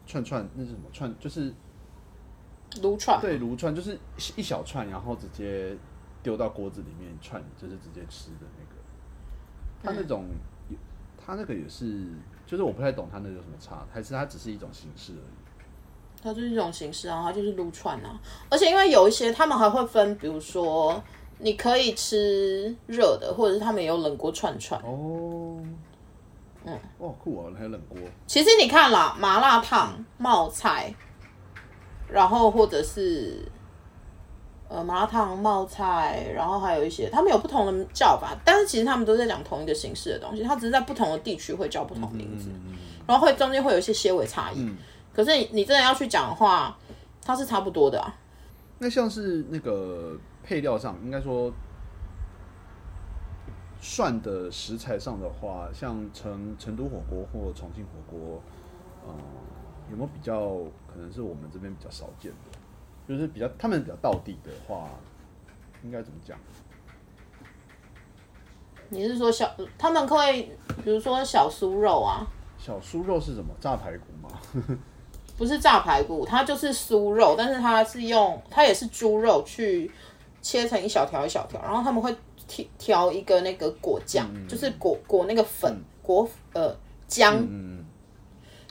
[0.05, 1.51] 串串那是什么串，就是
[2.83, 3.97] 撸串，对炉串，就是
[4.35, 5.75] 一小串，然后直接
[6.21, 8.75] 丢到锅子里面串，就是直接吃的那个。
[9.81, 10.25] 它那种，
[11.17, 12.05] 它那个也是，
[12.45, 16.21] 就是我不太懂它那个有什么差，还是它只是一种形式而已。
[16.21, 18.21] 它就是一种形式啊，它就是撸串啊。
[18.51, 21.03] 而且因为有一些他们还会分，比如说
[21.39, 24.79] 你可以吃热的，或者是他们也有冷锅串串。
[24.81, 25.61] 哦，
[26.65, 30.93] 嗯，哇，酷哦，还有冷锅，其实你看啦，麻辣烫、冒菜，
[32.07, 33.45] 然后或者是
[34.69, 42.49] 呃麻辣烫、冒菜，然后还有一些他们有不同的叫法，但是其实他们都在讲同一个形式的东西，它只是在不同的地区会叫不同名字，
[43.05, 44.69] 然后会中间会有一些些微差异。
[45.13, 46.77] 可是你你真的要去讲的话，
[47.23, 48.15] 它是差不多的啊。
[48.79, 51.51] 那像是那个配料上，应该说
[53.79, 58.41] 涮的食材上的话，像成成都火锅或重庆火锅，
[59.07, 59.15] 嗯，
[59.89, 60.49] 有没有比较
[60.87, 62.59] 可能是我们这边比较少见的？
[63.07, 64.89] 就是比较他们比较道地的话，
[65.83, 66.37] 应该怎么讲？
[68.89, 70.43] 你是说小他们会，
[70.83, 72.27] 比如说小酥肉啊，
[72.57, 73.53] 小酥肉是什么？
[73.59, 74.29] 炸排骨吗？
[75.35, 79.91] 不是炸排骨，它就是酥肉，但是它是用它也是猪肉去
[80.43, 86.75] 切成一小条一小条，然后他们会调调一个那个果酱，就是果果那个粉、果呃
[87.07, 87.83] 姜，嗯，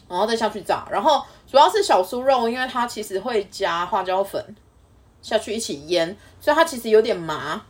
[0.07, 0.87] 然后再下去炸。
[0.93, 4.55] 然后主要是小酥肉，因为它其实会加花椒粉
[5.23, 7.61] 下去一起腌，所以它其实有点麻，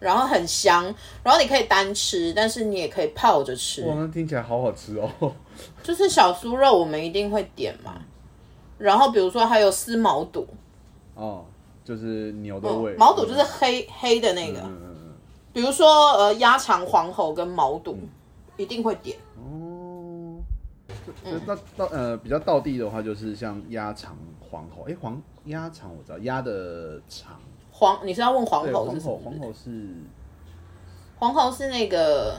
[0.00, 0.82] 然后很香。
[1.22, 3.84] 然后你可以单吃，但是你也可以泡着吃。
[3.86, 5.34] 哇，那听起来好好吃哦。
[5.82, 8.00] 就是小酥肉，我们一定会点嘛。
[8.78, 10.48] 然后比如说还有丝毛肚，
[11.14, 11.44] 哦，
[11.84, 15.14] 就是牛的味，毛肚就是黑黑的那个，嗯
[15.52, 17.98] 比如说呃鸭肠、黄喉跟毛肚，
[18.56, 19.18] 一定会点。
[19.36, 20.40] 哦，
[21.46, 24.86] 那到呃比较道地的话，就是像鸭肠、黄喉。
[24.88, 27.38] 哎，黄鸭肠我知道，鸭的肠。
[27.70, 29.08] 黄，你是要问黄，喉黄喉，是？
[29.08, 29.94] 黄喉是
[31.18, 32.34] 黄喉是那个，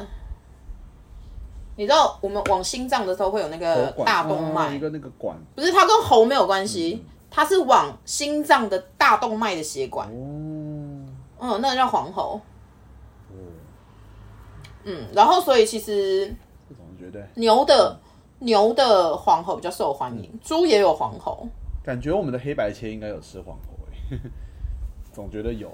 [1.76, 5.38] 你知道我们往心脏的时候会有那个大动脉，哦一个那个管。
[5.56, 10.08] 不是它跟喉没有关系，它是往心脏的大动脉的血管。
[10.08, 10.14] 哦，
[11.40, 12.40] 嗯，那个叫黄喉。
[13.32, 13.34] 哦，
[14.84, 16.32] 嗯，然后所以其实
[17.34, 18.00] 牛的
[18.38, 21.48] 牛的黄喉比较受欢迎，猪也有黄喉。
[21.84, 24.18] 感觉我们的黑白切应该有吃黄喉哎，
[25.12, 25.72] 总觉得有。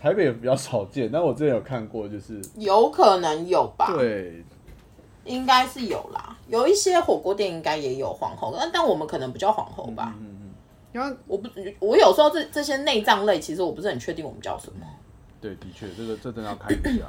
[0.00, 4.42] 台北比较少见，但我之前有看过，就是有可能有吧，对
[5.24, 6.36] 应该是有啦。
[6.48, 10.16] 有一些火锅店应该也有黄喉，但但我们可能不叫黄喉吧。
[10.92, 11.48] 鸭我不，
[11.80, 14.86] 我有时候这这些内脏类，其实我不是很确定我们叫什么。
[15.40, 17.06] 对，的确，这个这真的要看一下，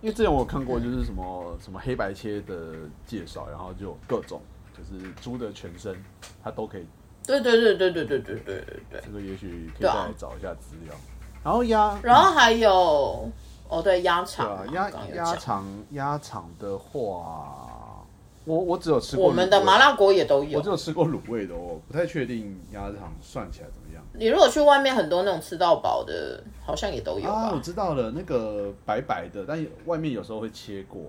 [0.00, 2.74] 因为之前我有看过，就是什么什么黑白切的
[3.06, 4.40] 介绍，然后就有各种，
[4.76, 5.96] 就是猪的全身，
[6.44, 6.86] 它都可以，
[7.26, 9.00] 对对对对对对对对对对。
[9.04, 10.94] 这个也许可以再来找一下资料。
[11.42, 13.28] 然后鸭，然后还有，
[13.68, 17.71] 哦对，鸭对肠嘛，，啊鸭鸭肠鸭肠的话，
[18.44, 20.76] 我我只有吃过我们的麻辣锅也都有我只有。
[20.76, 24.02] 吃过卤味的，我不太确定鸭肠算起来怎么样。
[24.14, 27.60] 你如果去外面很多那种吃到饱的，好像也都有啊，我？
[27.60, 31.00] 知道了，那个白白的，但外面有时候会切过，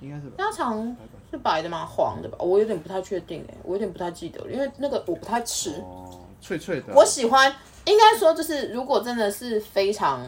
[0.00, 0.94] 应该是吧鸭肠
[1.30, 1.86] 是白的吗？
[1.86, 2.36] 黄的吧？
[2.40, 5.70] 我有点不太确定哎，我有点不太记得了，因为那个我不太吃。
[5.80, 6.94] 哦，脆脆的啊。
[6.94, 7.50] 我喜欢，
[7.86, 10.22] 应该说就是如果真的是非常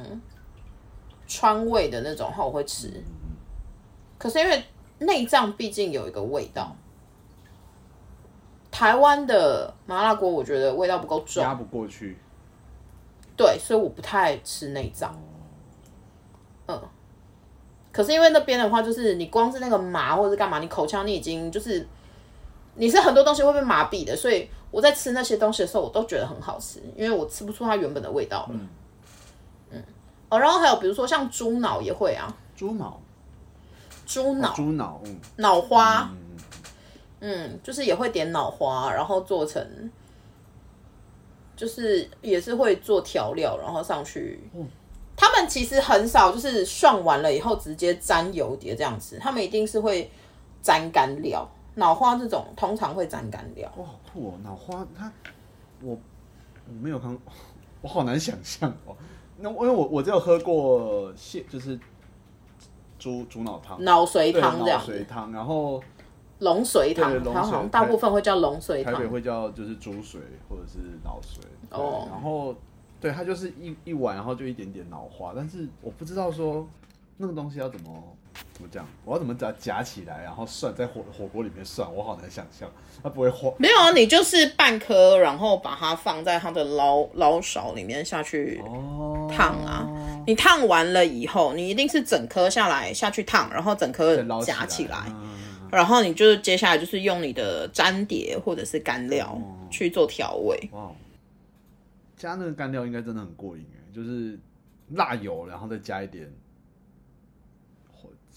[1.26, 2.90] 川味的那种的话，我会吃。
[4.16, 4.64] 可是因为
[4.98, 6.74] 内脏毕竟有一个味道，
[8.70, 12.16] 台湾的麻辣锅我觉得味道不够重，压不过去。
[13.36, 15.16] 对，所以我不太吃内脏。
[16.66, 16.80] 嗯，
[17.92, 21.86] 可是因为那边的话，就是你光是那个麻或者是干嘛，你口腔你已经就是
[22.74, 28.48] 你是很多东西会被麻痹的，所以我在吃那些东西的时候，我都觉得很好吃，因为我吃不出它原本的味道了。
[28.50, 28.68] 嗯。
[30.30, 33.00] 哦，然后还有比如说像猪脑也会啊，猪脑，
[34.08, 36.10] 猪脑、猪脑，花，
[37.20, 39.62] 嗯，就是也会点脑花，然后做成，
[41.54, 44.40] 就是也是会做调料，然后上去。
[45.14, 50.10] 他们其实很少就是涮完了以后直接沾油碟这样吃，他们一定是会
[50.62, 51.46] 沾干料。
[51.74, 54.34] 脑花这种通常会沾干料，哇，好酷哦！
[54.42, 55.12] 脑花它，
[55.82, 55.90] 我
[56.66, 57.32] 我没有看过，
[57.82, 58.96] 我好难想象哦。
[59.36, 61.78] 那因为我我只有喝过蟹就是
[62.98, 64.80] 猪猪脑汤，脑髓汤这样。
[64.80, 65.82] 脑，髓汤，然后
[66.40, 69.08] 龙髓汤，它好像髓大部分会叫龙髓台北汤。
[69.08, 72.06] 会叫就是猪髓或者是脑髓，哦。
[72.10, 72.54] 然后
[73.00, 76.68] 对它就是一一碗，然后就一点点脑花，但是我不知道说
[77.16, 78.16] 那个东西要怎么
[78.52, 82.70] 怎么讲，我要怎么夹夹起来，然后涮在火火锅里面涮，我好难想象，
[83.02, 83.52] 它不会化。
[83.58, 89.88] 没有啊，你就是半颗，然后把它放在它的捞捞勺里面下去哦，烫啊。
[90.26, 95.38] 你烫完了以后，你一定是整颗下来下去烫，然后整颗夹起来，嗯。
[95.70, 100.58] 然后你就是接下来就是用你的粘碟或者是干料去做调味。
[100.72, 100.90] 哇，
[102.16, 104.38] 加那个干料应该真的很过瘾哎，就是
[104.90, 106.26] 辣油，然后再加一点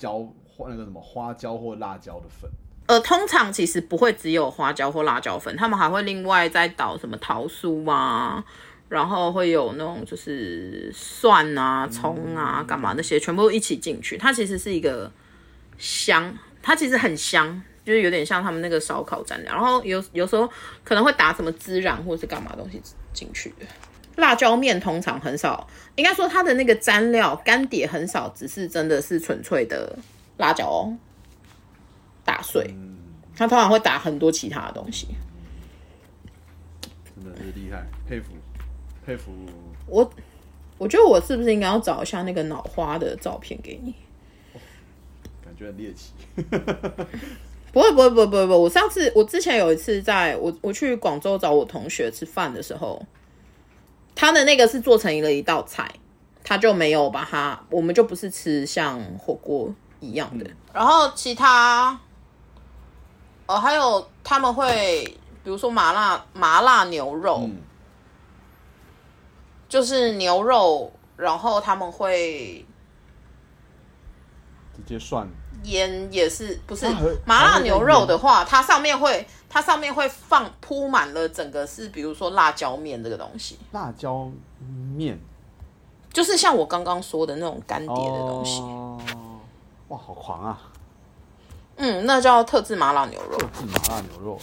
[0.02, 2.50] 椒或那个什么花椒或辣椒的粉。
[2.88, 8.44] 呃，通常其实不会只有花椒或辣椒粉，他们还会另外再倒什么桃酥啊，
[8.90, 14.18] 然后会有那种就是蒜啊、葱啊、干嘛那些全部一起进去。
[14.18, 15.10] 它其实是一个
[15.78, 19.54] 香，它其实很香，就是有点像他们那个烧烤蘸料。
[19.54, 20.50] 然后有有时候
[20.84, 22.82] 可能会打什么孜然或是干嘛东西
[23.14, 23.54] 进去。
[24.16, 29.98] 辣椒面通常很少，应该说它的那个蘸料干碟很少，只是真的是纯粹的
[30.38, 30.98] 辣椒哦，
[32.24, 32.74] 打碎。
[33.36, 35.08] 它通常会打很多其他的东西。
[37.16, 38.34] 真的是厉害，佩服
[39.06, 39.32] 佩服。
[39.88, 40.08] 我
[40.78, 43.96] 我觉得我是不是应该要找一下那个脑花的照片给你？
[45.44, 46.12] 感觉很猎奇。
[47.74, 53.02] 不会不会不会不会不会，我上次我之前有一次在我我去广州找我同学吃饭的时候，
[54.16, 55.92] 他的那个是做成了一道菜，
[56.44, 60.50] 他就没有把它，我们就不是吃像火锅一样的。
[60.74, 62.00] 然后其他，
[63.46, 65.04] 哦，还有他们会
[65.44, 67.62] 比如说麻辣麻辣牛肉，嗯。
[69.70, 72.66] 就是牛肉，然后他们会
[74.76, 75.26] 直接涮
[75.64, 76.86] 腌也是不是
[77.26, 84.30] 麻辣牛肉的还话，它上面会它上面会放铺满了整个是比如说辣椒面这个东西，辣椒
[84.96, 85.20] 面，
[86.12, 88.60] 就是像我刚刚说的那种干碟的东西。
[88.62, 89.00] 哦，
[89.90, 90.62] 哇，好狂啊！
[91.78, 93.38] 嗯，那叫特制麻辣牛肉。
[93.38, 94.34] 特制麻辣牛肉，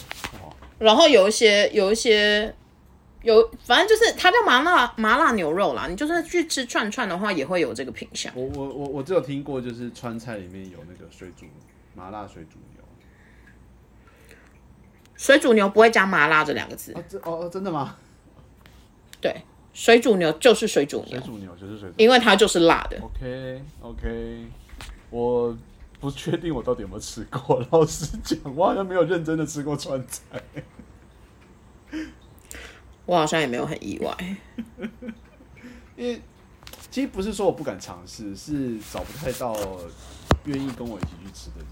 [0.43, 2.55] 哇，然后有一些有一些
[3.23, 5.87] 有，反正就是它叫麻辣麻辣牛肉啦。
[5.89, 8.33] 你就算去吃串串的话，也会有这个品相。
[8.37, 11.45] 我我我我只有听过，就是川菜里面有那个水煮
[11.95, 12.85] 麻辣水煮牛
[15.17, 17.97] 水煮牛不会加麻辣这两个字，啊，这哦哦真的吗？
[19.21, 19.35] 对，
[19.73, 21.95] 水煮牛就是水煮牛，水煮牛就是水煮。
[21.97, 22.97] 因为它就是辣的。
[23.01, 24.47] OK OK，
[25.11, 25.59] 我
[25.99, 27.61] 不确定我到底有没有吃过。
[27.73, 30.41] 老实讲，我好像没有认真的吃过川菜。
[33.09, 34.15] 我好像也没有很意外。
[35.97, 36.21] 因为
[36.91, 39.57] 其实不是说我不敢尝试，是找不太到
[40.45, 41.67] 愿意跟我一起去吃的人。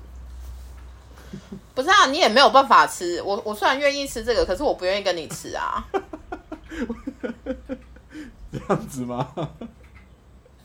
[1.75, 3.21] 不是啊，你也没有办法吃。
[3.21, 5.87] 我我虽然愿意吃这个，可是我不愿意跟你吃啊。
[8.51, 9.31] 这样子吗？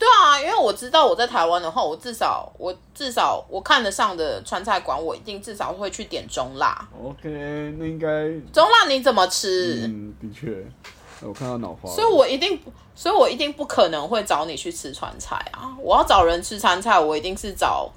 [0.01, 6.89] 对啊，因为我知道我在台湾的话，我至少我至少我看得上的川菜馆，我一定至少会去点中辣。
[6.99, 7.29] OK，
[7.77, 8.07] 那应该，
[8.51, 9.85] 中辣你怎么吃？
[9.85, 10.65] 嗯，的确，
[11.21, 12.59] 我看到脑花，所以我一定，
[12.95, 15.77] 所以我一定不可能会找你去吃川菜啊！
[15.79, 17.87] 我要找人吃川菜，我一定是找，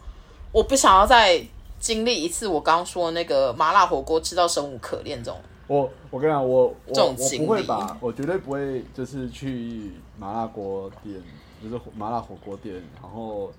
[0.53, 1.43] 我不想要再
[1.81, 5.41] 经历一次我刚刚说的那个麻辣火锅吃到生无可恋这种。
[5.67, 11.19] 我我跟你讲，我我不会把，我绝对不会就是去麻辣锅店，
[11.65, 13.53] 就是麻辣火锅店，然后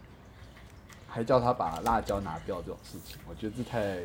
[1.07, 3.99] 还叫他把辣椒拿掉这种事情，我觉得这太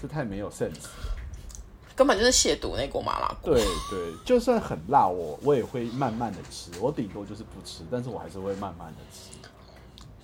[0.00, 0.88] 这太没有 sense。
[1.96, 3.54] 根本就是亵渎那锅麻辣锅。
[3.54, 9.30] 对对，就算很辣，我我也会慢慢的吃，我顶多就是不吃，但是我还是会慢慢的吃。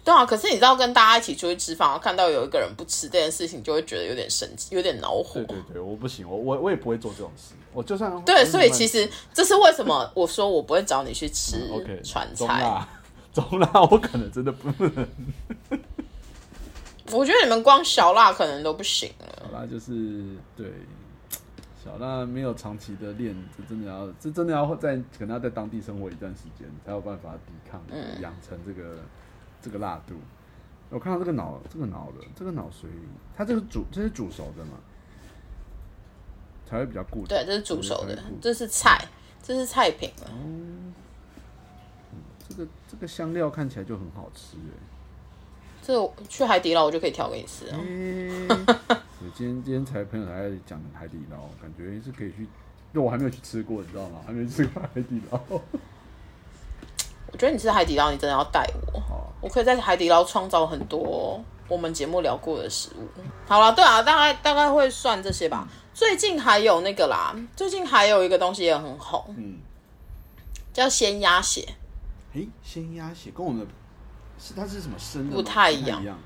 [0.03, 5.35] 对啊，可是你知道跟大家一起出去吃饭，然后看到有一个人不吃这件事情，就会觉得有点生气，有点恼火。
[5.35, 11.69] 对对对，我不行，我我我也不会做这种事，我就算对，所以其实实这是为什么我说我不会找你去吃
[12.03, 12.35] 川菜。
[12.35, 12.89] 中辣
[13.33, 15.09] 中辣，我可能真的不能。
[17.13, 19.43] 我觉得你们光小辣可能都不行了。
[19.45, 20.23] 小辣就是
[20.57, 20.67] 对
[21.85, 28.99] 小辣没有长期的练，这真的要这真的要在可能要在当地生活一段时间，才有办法抵抗嗯养成这个
[29.63, 30.15] 这个辣度。
[30.89, 32.87] 我看到这个脑这个脑的这个脑髓，
[33.37, 34.73] 它这个煮这是煮熟的嘛，
[36.71, 37.27] 才会比较固。
[37.27, 39.05] 对，这是煮熟的这是菜，
[39.43, 40.31] 这是菜品了。
[42.49, 44.79] 这个这个香料看起来就很好吃哎。
[45.83, 47.77] 这个去海底捞我就可以调给你吃了。
[47.81, 48.49] 嗯，
[48.89, 54.21] 我今天今天才朋友还在讲海底捞，感觉是可以去，因为我还没有去吃过，你知道吗？
[54.27, 55.41] 还没吃过海底捞。
[57.33, 63.09] 我觉得你吃海底捞，你真的要带我，好，我可以在海底捞创造很多我们节目聊过的食物。
[63.47, 65.67] 好了，对啊，大概大概会算这些吧。
[66.01, 69.59] 最近还有那个啦，最近还有一个东西也很红，嗯，
[70.73, 71.75] 叫鲜鸭血。
[72.33, 73.67] 诶，鲜鸭血跟我们的
[74.39, 75.37] 是它是什么生的？
[75.37, 76.19] 不太一样一样。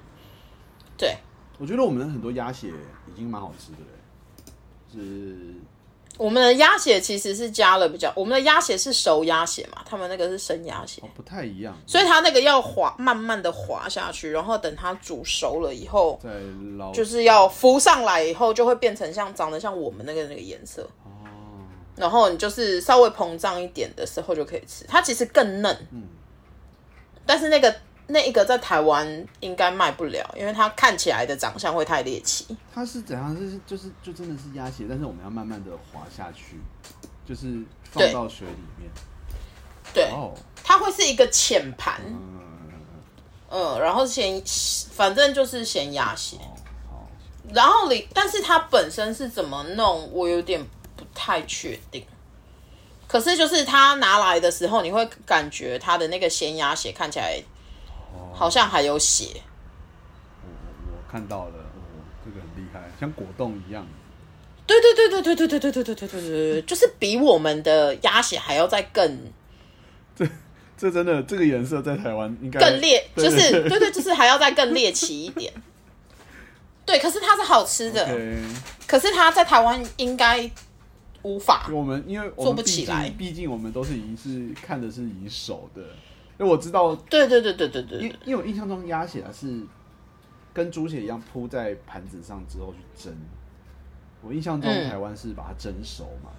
[0.96, 1.16] 对，
[1.58, 2.72] 我觉得我们的很多鸭血
[3.08, 4.52] 已经蛮好吃的嘞，
[4.92, 5.56] 是
[6.16, 11.02] 我们的鸭血其实是加了比较，我们的鸭血是熟鸭血嘛，他们那个是生鸭血。
[11.02, 16.30] 哦，不太一样，所以它那个要滑，慢慢的滑下去，然后等它煮熟了以后，再
[16.76, 16.92] 捞。
[16.92, 20.88] 就是要浮上来以后，就会变成像长得像我们那个那个颜色。
[21.04, 21.10] 哦，
[21.96, 25.76] 然后你就是稍微膨胀一点的时候就可以吃，它其实更嫩。
[25.90, 26.04] 嗯。
[27.26, 27.74] 但是那个
[28.06, 32.56] 那一个在台湾应该卖不了，因为它看起来的长相会太猎奇。
[32.74, 33.34] 它是怎样？
[33.36, 36.60] 是就是就真的是鸭血，但是我们要慢慢的滑下去，
[37.26, 38.90] 就是放到水里面。
[39.94, 42.40] 对，哦，它会是一个浅盘，嗯，
[43.50, 44.42] 嗯，然后咸，
[44.92, 46.36] 反正就是咸鸭血。
[46.90, 47.08] 好，
[47.54, 50.62] 然后里，但是它本身是怎么弄，我有点
[50.96, 52.04] 不太确定。
[53.06, 57.40] 可是就是它拿来的时候，你会感觉它的那个咸鸭血看起来
[58.34, 59.40] 好像还有血。
[60.42, 60.48] 我
[60.92, 63.86] 我看到了，哦，这个很厉害，像果冻一样。
[64.66, 69.18] 对对对对对对对对对对对对对对，就是比我们的鸭血还要再更
[70.16, 70.26] 这
[70.76, 75.52] 这真的，这个颜色在台湾应该更猎，就是对对对，就是还要再更猎奇一点。
[76.86, 78.38] 对，可是它是好吃的，对，
[78.86, 80.50] 可是它在台湾应该
[81.22, 81.66] 无法。
[81.70, 85.82] 我们因为我做不起来毕竟我们都是已经是看的是已经熟的，
[86.38, 89.62] 因为我知道，对对对对对对对，因因为我印象中鸭血它是
[90.52, 93.14] 跟猪血一样铺在盘子上之后去蒸，
[94.22, 94.88] 我印象中嗯。
[94.88, 96.30] 台湾是把它蒸熟嘛，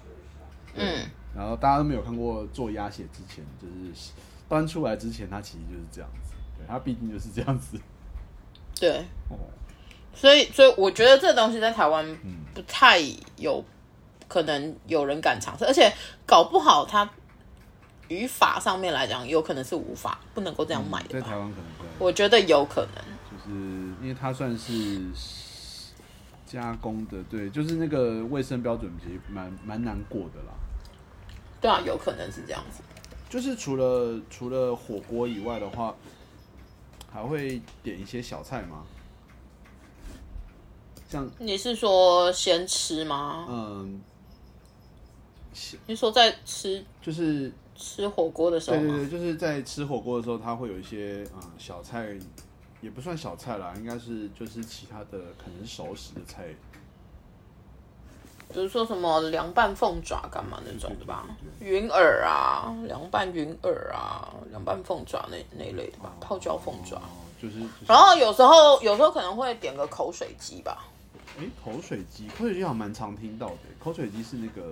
[0.74, 4.12] 嗯，然后大家都没有看过做鸭血之前，就是
[4.48, 7.78] 端出来之前，它其实就是这样子，对，它毕竟就是这样子，
[8.78, 8.98] 对，
[9.30, 9.36] 哦，
[10.14, 12.44] 所以所以我觉得这东西在台湾嗯。
[12.56, 12.98] 不太
[13.36, 13.62] 有
[14.26, 15.92] 可能有人敢尝试，而且
[16.24, 17.04] 搞不好它
[18.08, 21.20] 语法上面来讲，有可能是无法不能够这样买的吧？
[21.20, 23.04] 在台湾可能对，我觉得有可能。
[23.30, 23.50] 就是
[24.00, 25.00] 因为它算是
[26.46, 30.54] 加工的，对，就是那个卫生标准其实蛮蛮难过的啦。
[31.60, 32.82] 对啊，有可能是这样子。
[33.28, 35.94] 就是除了除了火锅以外的话，
[37.12, 38.84] 还会点一些小菜吗？
[41.08, 43.46] 像你是说先吃吗？
[43.48, 44.00] 嗯，
[45.86, 48.82] 你说在吃就是吃火锅的时候吗？
[48.82, 52.08] 对对对，就是在吃火锅的时候，它会有一些嗯小菜，
[52.80, 56.46] 也不算小菜啦，应该是就是其他的可能熟食的菜。
[58.48, 61.26] 比如说什么凉拌凤爪干嘛那种的吧，
[61.60, 66.96] 云耳啊，凉拌云耳啊，凉拌凤爪那那一类的吧，泡椒凤爪。
[66.98, 70.84] 哦，就是就是，然后有时候有时候可能会点个口水鸡吧，
[71.36, 73.56] 哎、口水鸡，口水鸡好像蛮常听到的。
[73.82, 74.62] 口水鸡是那个，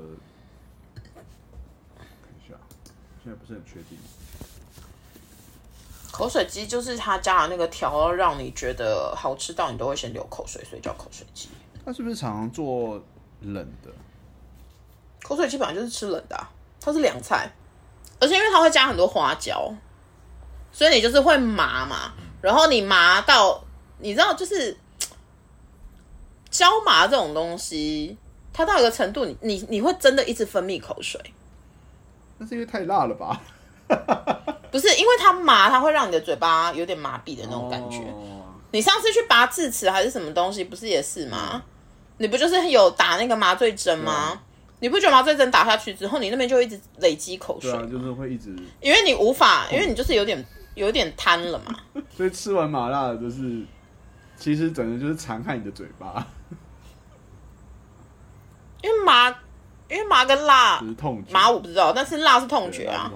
[3.25, 3.99] 现在不是很确定。
[6.12, 11.49] 口水鸡就是他加了那个调料，让你觉得好吃到你都会先流口水，所以叫口水鸡。
[11.85, 13.03] 它是不是常常做
[13.41, 13.91] 冷的？
[15.22, 16.49] 口水鸡本来就是吃冷的、啊，
[16.79, 17.51] 它是凉菜，
[18.20, 19.75] 而且因为它会加很多花椒，
[20.70, 22.12] 所以你就是会麻嘛。
[22.43, 23.64] 然后你麻到，
[23.99, 24.77] 你知道，就是
[26.51, 28.16] 椒麻这种东西，
[28.53, 31.18] 它到一个程度，你你你会真的一直分泌口水，
[32.39, 33.41] 那是因为太辣了吧？
[34.70, 37.99] 不是因为它麻，它会让你的嘴巴有点麻痹的那种感觉。
[37.99, 38.30] 哦
[38.72, 41.62] 你上次去拔智齿还是什么东西，不是也是吗？
[42.18, 44.37] 你不就是有打那个麻醉针吗？
[44.80, 47.70] 你不觉得麻醉针打下去之后，你那边就一直累积口水？
[47.70, 51.76] 对啊，就是会一直，因为你无法，因为你就是有点有点瘫了嘛。
[52.11, 53.62] 所以吃完麻辣的就是，
[54.37, 56.26] 其实整个就是残害你的嘴巴，
[58.82, 59.32] 因为麻，
[59.89, 61.32] 因为麻跟辣就，是痛觉。
[61.32, 63.11] 麻我不知道，但是辣是痛对觉啊。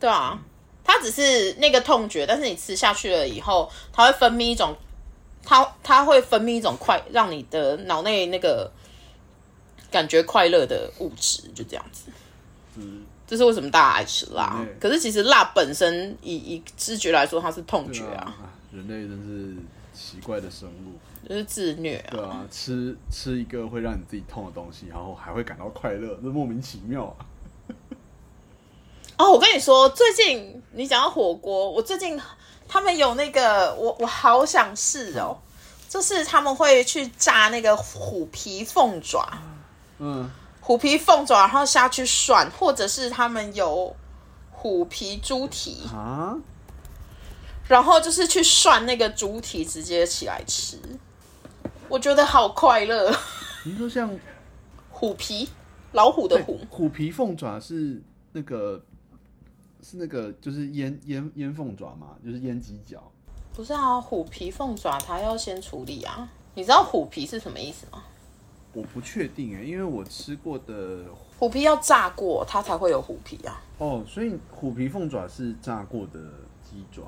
[0.00, 0.38] 对啊，
[0.84, 4.76] 它只是那个痛觉，但是你吃下去了以后，它会分泌一种，
[5.44, 8.70] 它它会分泌一种快，让你的脑内那个
[9.90, 12.10] 感觉快乐的物质，就这样子。
[12.76, 14.66] 嗯，这是为什么大家爱吃辣？
[14.80, 19.56] 可是其实辣本身以以知觉来说，它是痛觉啊，啊，人类真是
[19.92, 20.98] 奇怪的生物。
[21.28, 22.10] 就是自虐啊。
[22.10, 27.26] 对啊，吃吃一个会让你自己痛的东西，然后还会感到快乐，这莫名其妙啊！
[29.18, 32.20] 哦，我跟你说，最近你讲到火锅，我最近
[32.66, 35.38] 他们有那个，我我好想试哦，
[35.88, 39.38] 就是他们会去炸那个虎皮凤爪，
[39.98, 40.28] 嗯，
[40.60, 43.94] 虎皮凤爪，然后下去涮，或者是他们有
[44.50, 46.36] 虎皮猪蹄，啊，
[47.72, 50.78] 然后就是去涮那个猪蹄，直接起来吃，
[51.88, 53.10] 我觉得好快乐。
[53.64, 54.14] 你说像
[54.90, 55.48] 虎皮，
[55.92, 58.02] 老虎的虎，虎皮凤爪是
[58.32, 58.84] 那个
[59.80, 63.10] 是那个就是腌腌腌凤爪嘛，就是腌鸡脚。
[63.54, 66.28] 不是啊，虎皮凤爪它要先处理啊。
[66.54, 68.04] 你知道虎皮是什么意思吗？
[68.74, 71.06] 我不确定哎，因为我吃过的
[71.38, 73.62] 虎皮要炸过，它才会有虎皮啊。
[73.78, 76.20] 哦，所以虎皮凤爪是炸过的
[76.62, 77.04] 鸡爪。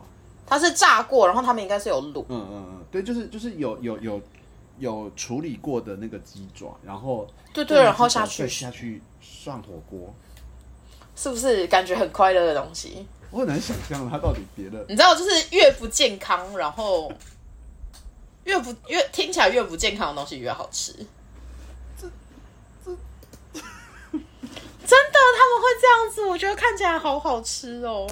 [0.46, 4.20] 它是炸过，然后他们应该是有卤，嗯嗯嗯，对，就是就是有有有
[4.78, 10.14] 有处理过的那个鸡爪，然后对对，然后下去，下去涮火锅。
[11.16, 13.06] 是不是感觉很快乐的东西？
[13.30, 17.12] 我很难想象它到底别的你知道，就是越不健康，然后
[18.44, 20.92] 越不越听起来越不健康的东西越好吃。
[24.86, 28.06] 真的，他们会这样子，我觉得看起来好好吃哦。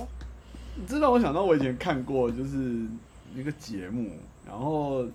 [0.87, 2.87] 这让我想到我以前看过，就是
[3.35, 4.11] 一个节目，
[4.47, 5.07] 然后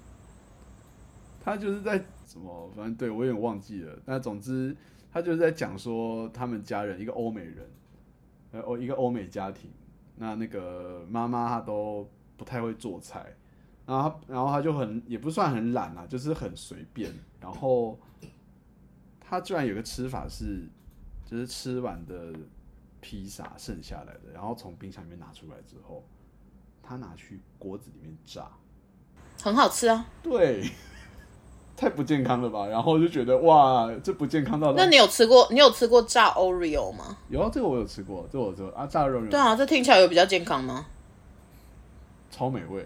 [1.44, 3.98] 他就是在什么，反正对我有点忘记了。
[4.06, 4.76] 但总之，
[5.12, 7.70] 他就是在讲说他们家人一个欧美人，
[8.52, 9.70] 呃，哦，一个欧美家庭，
[10.18, 13.36] 那那个妈妈她都不太会做菜，
[13.86, 17.12] 然后然后她就很也不算很懒啊，就是很随便。
[17.42, 17.98] 然后
[19.20, 20.68] 她居然有个吃法是，
[21.26, 22.34] 就是吃完的
[23.08, 26.04] 披萨剩下来的，然后从冰箱里面拿出来之后，
[26.84, 28.52] 他拿去锅子里面炸，
[29.42, 30.06] 很好吃啊。
[30.22, 30.70] 对，
[31.78, 32.68] 太不健康了吧？
[32.68, 35.48] 然后就觉得哇，这不健康到那你有吃过？
[35.52, 37.18] 你有吃过炸 Oreo 吗？
[37.30, 40.86] 有啊，这个我有吃过，这个我知道啊，炸肉对啊，这听起来有比较健康吗
[42.30, 42.86] 超美味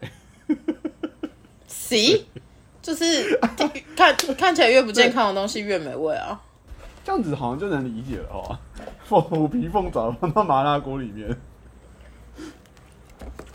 [1.66, 2.28] ，？C，
[2.80, 3.40] 就是
[3.98, 6.40] 看看起来越不健康的东西越美味啊。
[7.04, 8.58] 这样子好像就能理解了哦。
[9.06, 11.36] 凤虎皮凤爪放到麻辣锅里面，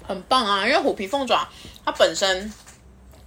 [0.03, 1.49] 很棒啊，因为虎皮凤爪
[1.84, 2.53] 它本身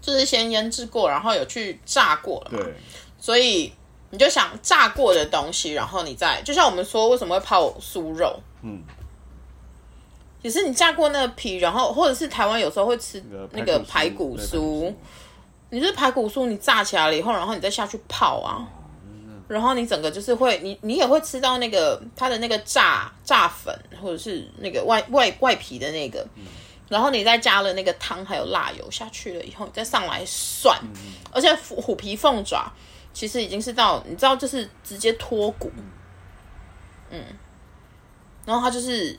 [0.01, 2.76] 就是先腌制过，然后有去炸过了嘛，对，
[3.17, 3.74] 所以
[4.11, 8.82] 你就想炸过的东西，然后你再就像我们说为什么会泡酥肉，嗯，
[10.41, 14.93] 也是你炸过那个皮，然后或者是台湾有时候会吃那个排排骨酥，
[15.70, 18.67] 你就是排骨酥，你炸起来了以后，然后你再下去泡啊，
[19.50, 26.24] 然后你整个就是会，你你也会吃到那个它的那个炸炸粉，或者是那个外外外皮的那个，
[26.88, 30.80] 然后你再加了那个汤还有辣油下去了以后，你再上来涮，
[31.32, 32.72] 而且虎虎皮凤爪
[33.12, 35.72] 其实已经是到你知道就是直接脱骨，
[37.10, 37.26] 嗯，
[38.45, 39.18] 然后它就是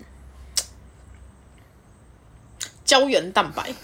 [2.84, 3.74] 胶原蛋白。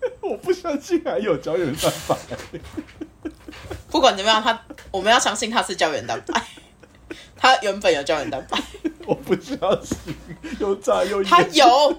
[0.22, 2.16] 我不相信还有胶原蛋白。
[3.90, 4.54] 不管怎么样，它
[4.90, 6.46] 我们要相信它是胶原蛋白，
[7.36, 8.60] 它原本有胶原蛋白，
[9.06, 10.14] 我不相信，
[10.58, 11.96] 又炸又它有，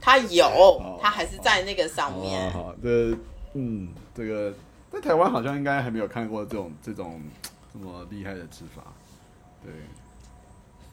[0.00, 2.52] 它有，它还是在那个上好面。
[2.52, 3.16] 好，这
[3.54, 4.52] 嗯，这个
[4.92, 7.20] 在台湾好像应该还没有看过这种这种
[7.72, 8.82] 这么厉害的吃法。
[9.62, 9.72] 对，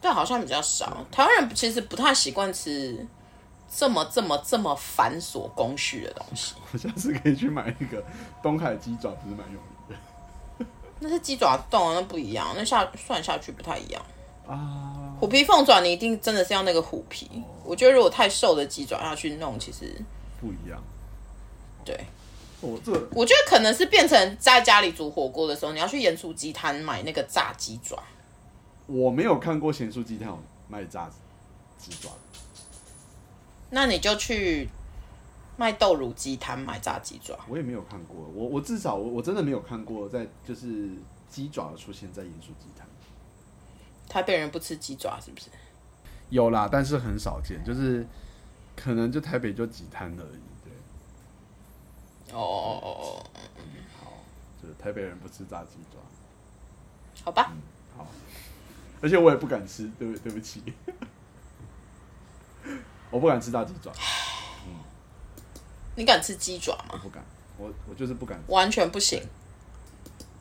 [0.00, 1.06] 对，好像比较少。
[1.12, 3.06] 台湾人其实不太习惯吃
[3.70, 6.54] 这么这么这么繁琐工序的东西。
[6.72, 8.02] 我下次可以去买一个
[8.42, 9.73] 东海鸡爪，不是蛮有名的
[11.06, 14.02] 那是鸡爪冻啊，那不一样，那下算下去不太一样。
[14.48, 15.14] 啊。
[15.20, 17.30] 虎皮凤爪你一定真的是要那个虎皮，
[17.62, 19.94] 我觉得如果太瘦的鸡爪下去弄，其实
[20.40, 20.82] 不一样。
[21.84, 21.94] 对。
[22.60, 28.02] 我、这我觉得可能是变成在家里煮火锅的时候，你要去盐酥鸡摊买那个炸鸡爪。
[28.86, 31.10] 我没有看过咸酥鸡摊有卖炸
[31.76, 32.08] 鸡爪，
[33.68, 34.66] 那你就去
[35.56, 37.38] 卖豆乳鸡摊买炸鸡爪。
[37.48, 38.16] 我也没有看过。
[38.34, 40.90] 我我至少我我真的没有看过在就是
[41.28, 42.86] 鸡爪出现在盐酥鸡摊。
[44.08, 45.46] 台北人不吃鸡爪是不是？
[46.30, 48.06] 有啦，但是很少见，就是
[48.74, 50.40] 可能就台北就几摊而已。
[50.64, 50.72] 对，
[52.32, 53.24] 哦哦哦哦，
[54.00, 54.12] 好，
[54.60, 55.98] 就是台北人不吃炸鸡爪。
[57.24, 57.52] 好吧，
[57.96, 58.06] 好，
[59.00, 60.62] 而且我也不敢吃，对不对不起，
[63.10, 63.92] 我不敢吃炸鸡爪，
[65.96, 66.90] 你敢吃鸡爪吗？
[66.92, 67.24] 我不敢，
[67.56, 69.22] 我我就是不敢吃，完全不行，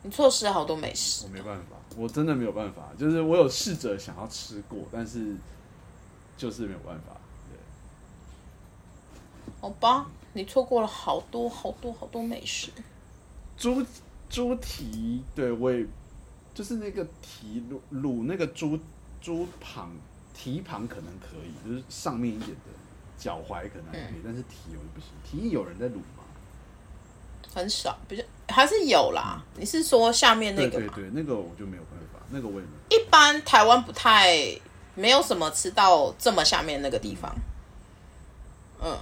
[0.01, 1.29] 你错失了好多美食我。
[1.29, 5.35] 没办法，我真的没有办法，就是我有试着想要吃过，但是
[6.35, 7.15] 就是没有办法。
[7.49, 7.57] 对，
[9.61, 12.71] 好吧，你错过了好多好多好多美食。
[13.55, 13.85] 猪
[14.29, 15.85] 猪蹄，对我也
[16.55, 18.79] 就是那个蹄卤卤那个猪
[19.21, 19.91] 猪旁
[20.33, 22.71] 蹄旁可能可以，就是上面一点的
[23.17, 25.09] 脚踝可能还可以，但是体我就不行。
[25.23, 26.23] 蹄有人在卤吗？
[27.53, 29.41] 很少，比较还是有啦。
[29.57, 30.91] 你是说下面那个吗？
[30.95, 32.97] 对对对，那个我就没有办法，那个我也没有。
[32.97, 34.35] 一般台湾不太
[34.95, 37.33] 没有什么吃到这么下面那个地方。
[38.81, 38.97] 嗯，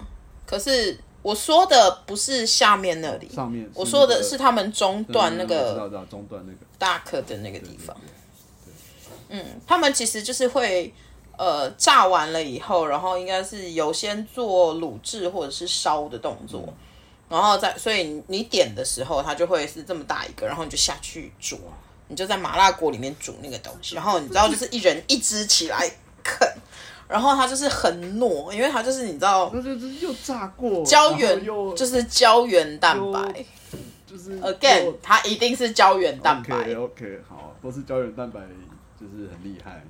[0.46, 7.96] 可是我说的不是下面那里，上面我说的是他们中段那个知道个知道中段那个大颗的那个地方。
[7.96, 10.94] 对嗯，他们其实就是会
[11.42, 16.74] 呃炸完了以后，然后应该是有先做卤制或者是烧的动作，嗯。
[17.30, 21.60] 然后再所以你点的时候，它就会是这么大一个，然后你就下去煮，
[22.10, 25.90] 你就在麻辣锅里面煮那个东西，然后你知道就是一人一只起来
[26.24, 26.48] 啃，
[27.08, 31.44] 然后它就是很糯，因为它就是你知道那就是又炸过，胶原
[31.76, 33.46] 就是胶原蛋白。
[34.06, 36.54] 就是 again，它一定是胶原蛋白。
[36.58, 38.42] OK OK，好，都是胶原蛋白，
[39.00, 39.82] 就是很厉害。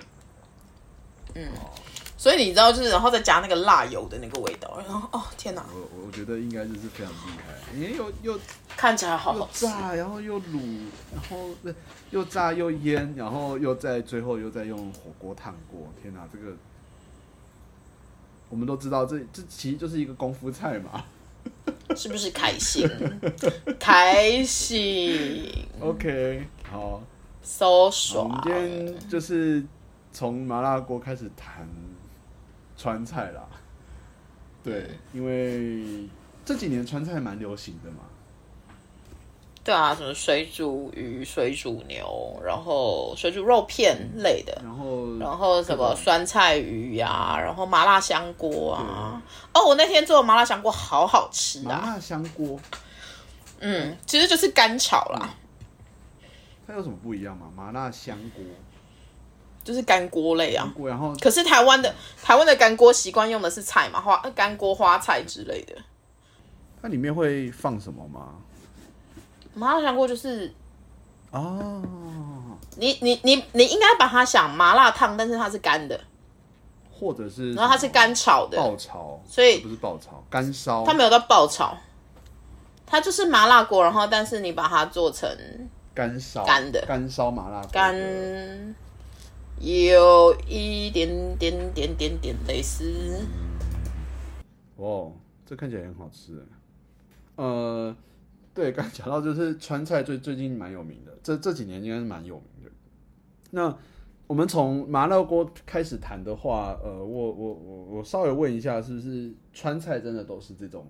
[2.18, 8.40] 所以你知道，就是然后再加那个辣油的那个味道，然后哦天哪，我我觉得应该就是非常厉害，因为又又
[8.78, 9.66] 看起来好好吃。
[9.66, 10.60] 炸，然后又卤，
[11.12, 11.74] 然后呃
[12.12, 15.92] 又炸又腌，然后又在最后又再用火锅烫过。
[16.02, 16.56] 天哪，这个
[18.50, 21.04] 我们都知道这，这其实就是一个功夫菜嘛。
[21.98, 22.88] 是不是开心？
[23.80, 27.02] 开心 OK，好
[27.42, 28.42] ，，so 爽我们。
[28.44, 29.64] 今天就是
[30.12, 31.68] 从麻辣锅开始谈
[32.78, 33.42] 川菜啦。
[34.64, 36.08] 对，因为
[36.46, 38.00] 这几年川菜蛮流行的嘛。
[39.64, 49.22] 对啊，什么水煮鱼、水煮牛，然后水煮肉片类的，然后，然后什么酸菜鱼呀、然后麻辣香锅啊。
[49.54, 51.70] 哦，我那天做的麻辣香锅好好吃啊！
[51.70, 52.60] 麻辣香锅，
[53.60, 55.30] 嗯，其实就是干炒啦，
[56.66, 57.52] 它有什么不一样吗？
[57.56, 58.44] 麻辣香锅，
[59.64, 60.74] 就是干锅类啊。
[60.86, 65.76] 然后可是台湾的台湾的干锅习惯用的是菜嘛，花干锅花菜之类的。
[66.82, 68.30] 它里面会放什么吗？
[69.54, 70.52] 麻辣香锅就是
[71.32, 71.82] 哦，
[72.78, 76.00] 你你你你应该把它想麻辣烫，但是它是干的，
[76.92, 80.86] 或者是然后它是干炒的，爆炒，所以不是爆炒，干烧。
[80.86, 81.78] 它没有到爆炒，
[82.86, 85.30] 它就是麻辣锅，然后但是你把它做成
[85.94, 87.94] 干烧干的干烧麻辣干
[89.62, 93.20] 有一点点点点点类似，
[94.76, 95.14] 哦，
[95.46, 96.44] 这看起来很好吃。
[97.36, 97.96] 呃，
[98.56, 102.72] 对，刚讲到就是川菜最最近蛮有名的，这这几年应该是蛮有名的。
[103.52, 103.78] 那
[104.26, 110.88] 我们从麻辣锅开始谈的话，呃，我我我我稍微问一下，是不是川菜真的都是这种，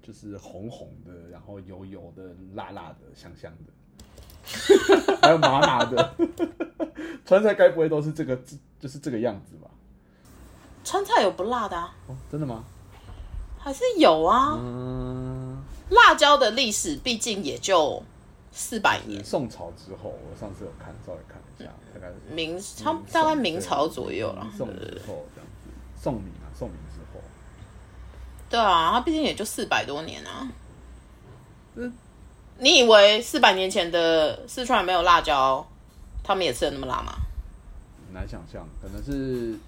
[0.00, 3.72] 就是红红的，然后油油的、辣辣的、香香的，
[5.22, 6.14] 还有麻麻的？
[7.24, 8.38] 川菜该不会都是这个，
[8.80, 9.68] 就是这个样子吧？
[10.84, 12.64] 川菜有不辣的啊，哦，真的吗？
[13.58, 14.56] 还是有啊。
[14.58, 15.62] 嗯。
[15.90, 18.02] 辣椒的历史毕竟也就
[18.52, 24.46] 四百年，宋朝之后，我上次有看，稍微看一下，大概是明差大概明朝左右了。
[24.56, 27.20] 宋之后这样子，宋明啊，宋明之后。
[28.50, 30.50] 对啊，它毕竟也就四百多年啊。
[31.74, 31.92] 嗯，
[32.58, 35.66] 你以为四百年前的四川没有辣椒，
[36.22, 37.12] 他们也吃的那么辣吗？
[38.12, 39.58] 难想象，可能是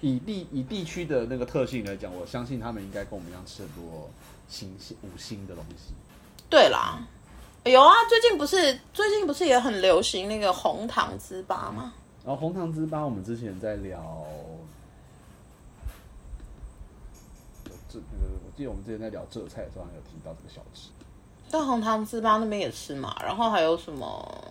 [0.00, 4.10] 以地以地区的那个特性来讲，我相信他们应该跟我们一样吃很多。
[4.52, 5.94] 新鲜五星的东西，
[6.48, 6.98] 对啦，
[7.62, 11.94] 有啊，最近不是最近不是也很流行那个红糖糍粑吗？
[12.24, 14.26] 然后红糖糍粑，我们之前在聊，
[17.88, 20.90] 这那个我记得我们之前在聊浙菜的时候有提到这个小吃。
[21.50, 24.44] 但红糖糍粑那边也吃嘛，然后还有什么？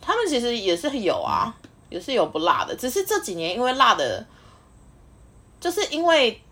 [0.00, 1.54] 他们其实也是有啊，
[1.90, 4.26] 也是有不辣的，只是这几年因为辣的，
[5.60, 6.42] 就是因为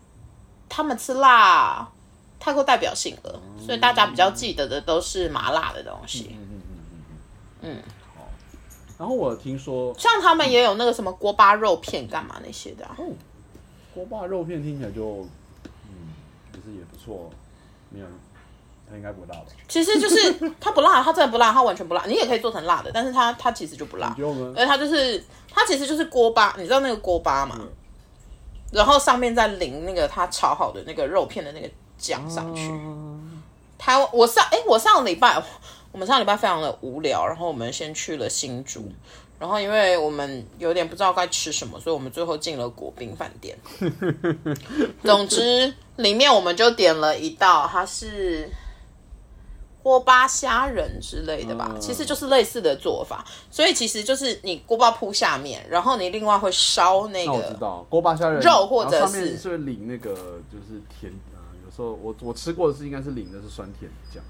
[0.69, 1.89] 他们吃辣。
[2.37, 6.29] 太过代表性了，所以大家比较记得的都是麻辣的东西。
[6.37, 7.01] 嗯嗯嗯
[7.61, 7.83] 嗯嗯。
[8.13, 8.27] 好。
[8.99, 12.85] 然后我听说，像他们也有那个什么锅巴肉片，干嘛那些的。
[12.97, 13.05] 哦。
[13.95, 15.27] 锅巴肉片听起来就，
[15.85, 16.13] 嗯，
[16.53, 17.31] 其实也不错。
[17.89, 18.05] 没有，
[18.89, 19.45] 它应该不辣吧？
[19.67, 22.03] 其实就是 它不辣，它真的不辣，它完全不辣。
[22.05, 24.15] 你也可以做成辣的，但是它它其实就不辣。
[24.55, 27.59] 而它就是它其实就是锅巴，你知道那个锅巴吗？
[28.71, 31.69] 然后上面再淋那个它炒好的那个肉片的那个。
[31.97, 32.69] 酱上去，
[33.77, 35.41] 台湾我上哎，我上礼拜
[35.93, 38.91] 我们上礼拜非常的无聊，然后我们先去了新竹，
[39.39, 43.57] 然后因为我们有点不知道该吃什么，所以我们最后进了国宾饭店。
[45.05, 48.51] 总之，里面我们就点了一道，它是
[49.85, 60.15] 锅巴虾仁之类的吧，其实就是类似的做法，所以其实就是你锅巴铺下面，然后你另外会烧那个，锅巴虾仁肉或者是是淋那个
[60.51, 61.13] 就是甜。
[61.35, 64.23] 啊，有时候我我吃过的是应该是淋的是酸甜酱，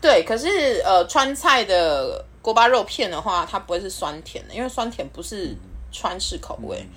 [0.00, 5.54] 对，可是呃川菜的锅巴肉片的话，它不会是酸甜的，因为酸甜不是
[5.92, 6.88] 川式口味，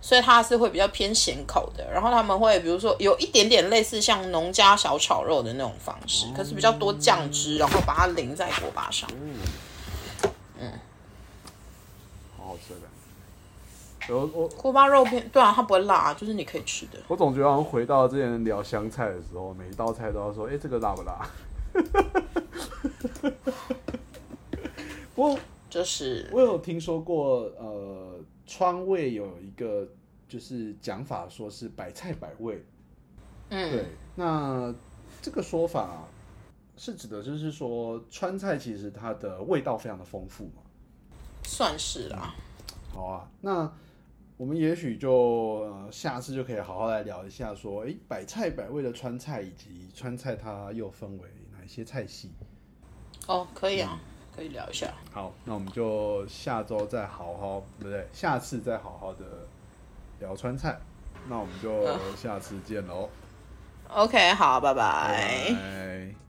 [0.00, 1.90] 所以它是会比较偏咸口的。
[1.92, 9.08] 然后他们会比如说有一点点类似像农家小炒肉的那种方式，可是比较多酱汁，然后把它淋在锅巴上，
[10.60, 10.72] 嗯，
[12.36, 12.80] 好好吃的。
[14.10, 16.98] 我我锅巴肉片，对啊，它不会辣，就是你可以吃的。
[17.08, 21.28] 我总觉得好像回到之前聊湘菜的时候，每一道菜都要说：“哎，这个辣不辣？”
[25.14, 25.38] 不过
[25.68, 28.17] 就是我有听说过，呃，
[28.48, 29.86] 川味有一个
[30.26, 32.64] 就是讲法，说是百菜百味。
[33.50, 33.84] 嗯，对。
[34.16, 34.74] 那
[35.22, 36.08] 这个说法
[36.76, 40.62] 是指的，就是说川菜其实它的味道非常的丰富嘛？
[41.44, 42.34] 算是啦。
[42.92, 43.72] 好啊，那。
[44.38, 52.30] 我们也许就呃下次就可以好好来聊一下，说哎百菜百味的川菜，以及川菜它又分为哪一些菜系？
[53.26, 53.98] 哦，可以啊，
[54.38, 54.86] 可以聊一下。
[55.12, 58.06] 好，那我们就下周再好好，对不对？
[58.12, 59.24] 下次再好好的
[60.20, 60.78] 聊川菜，
[61.28, 61.84] 那我们就
[62.16, 63.08] 下次见喽。
[63.88, 66.27] OK，好，拜拜。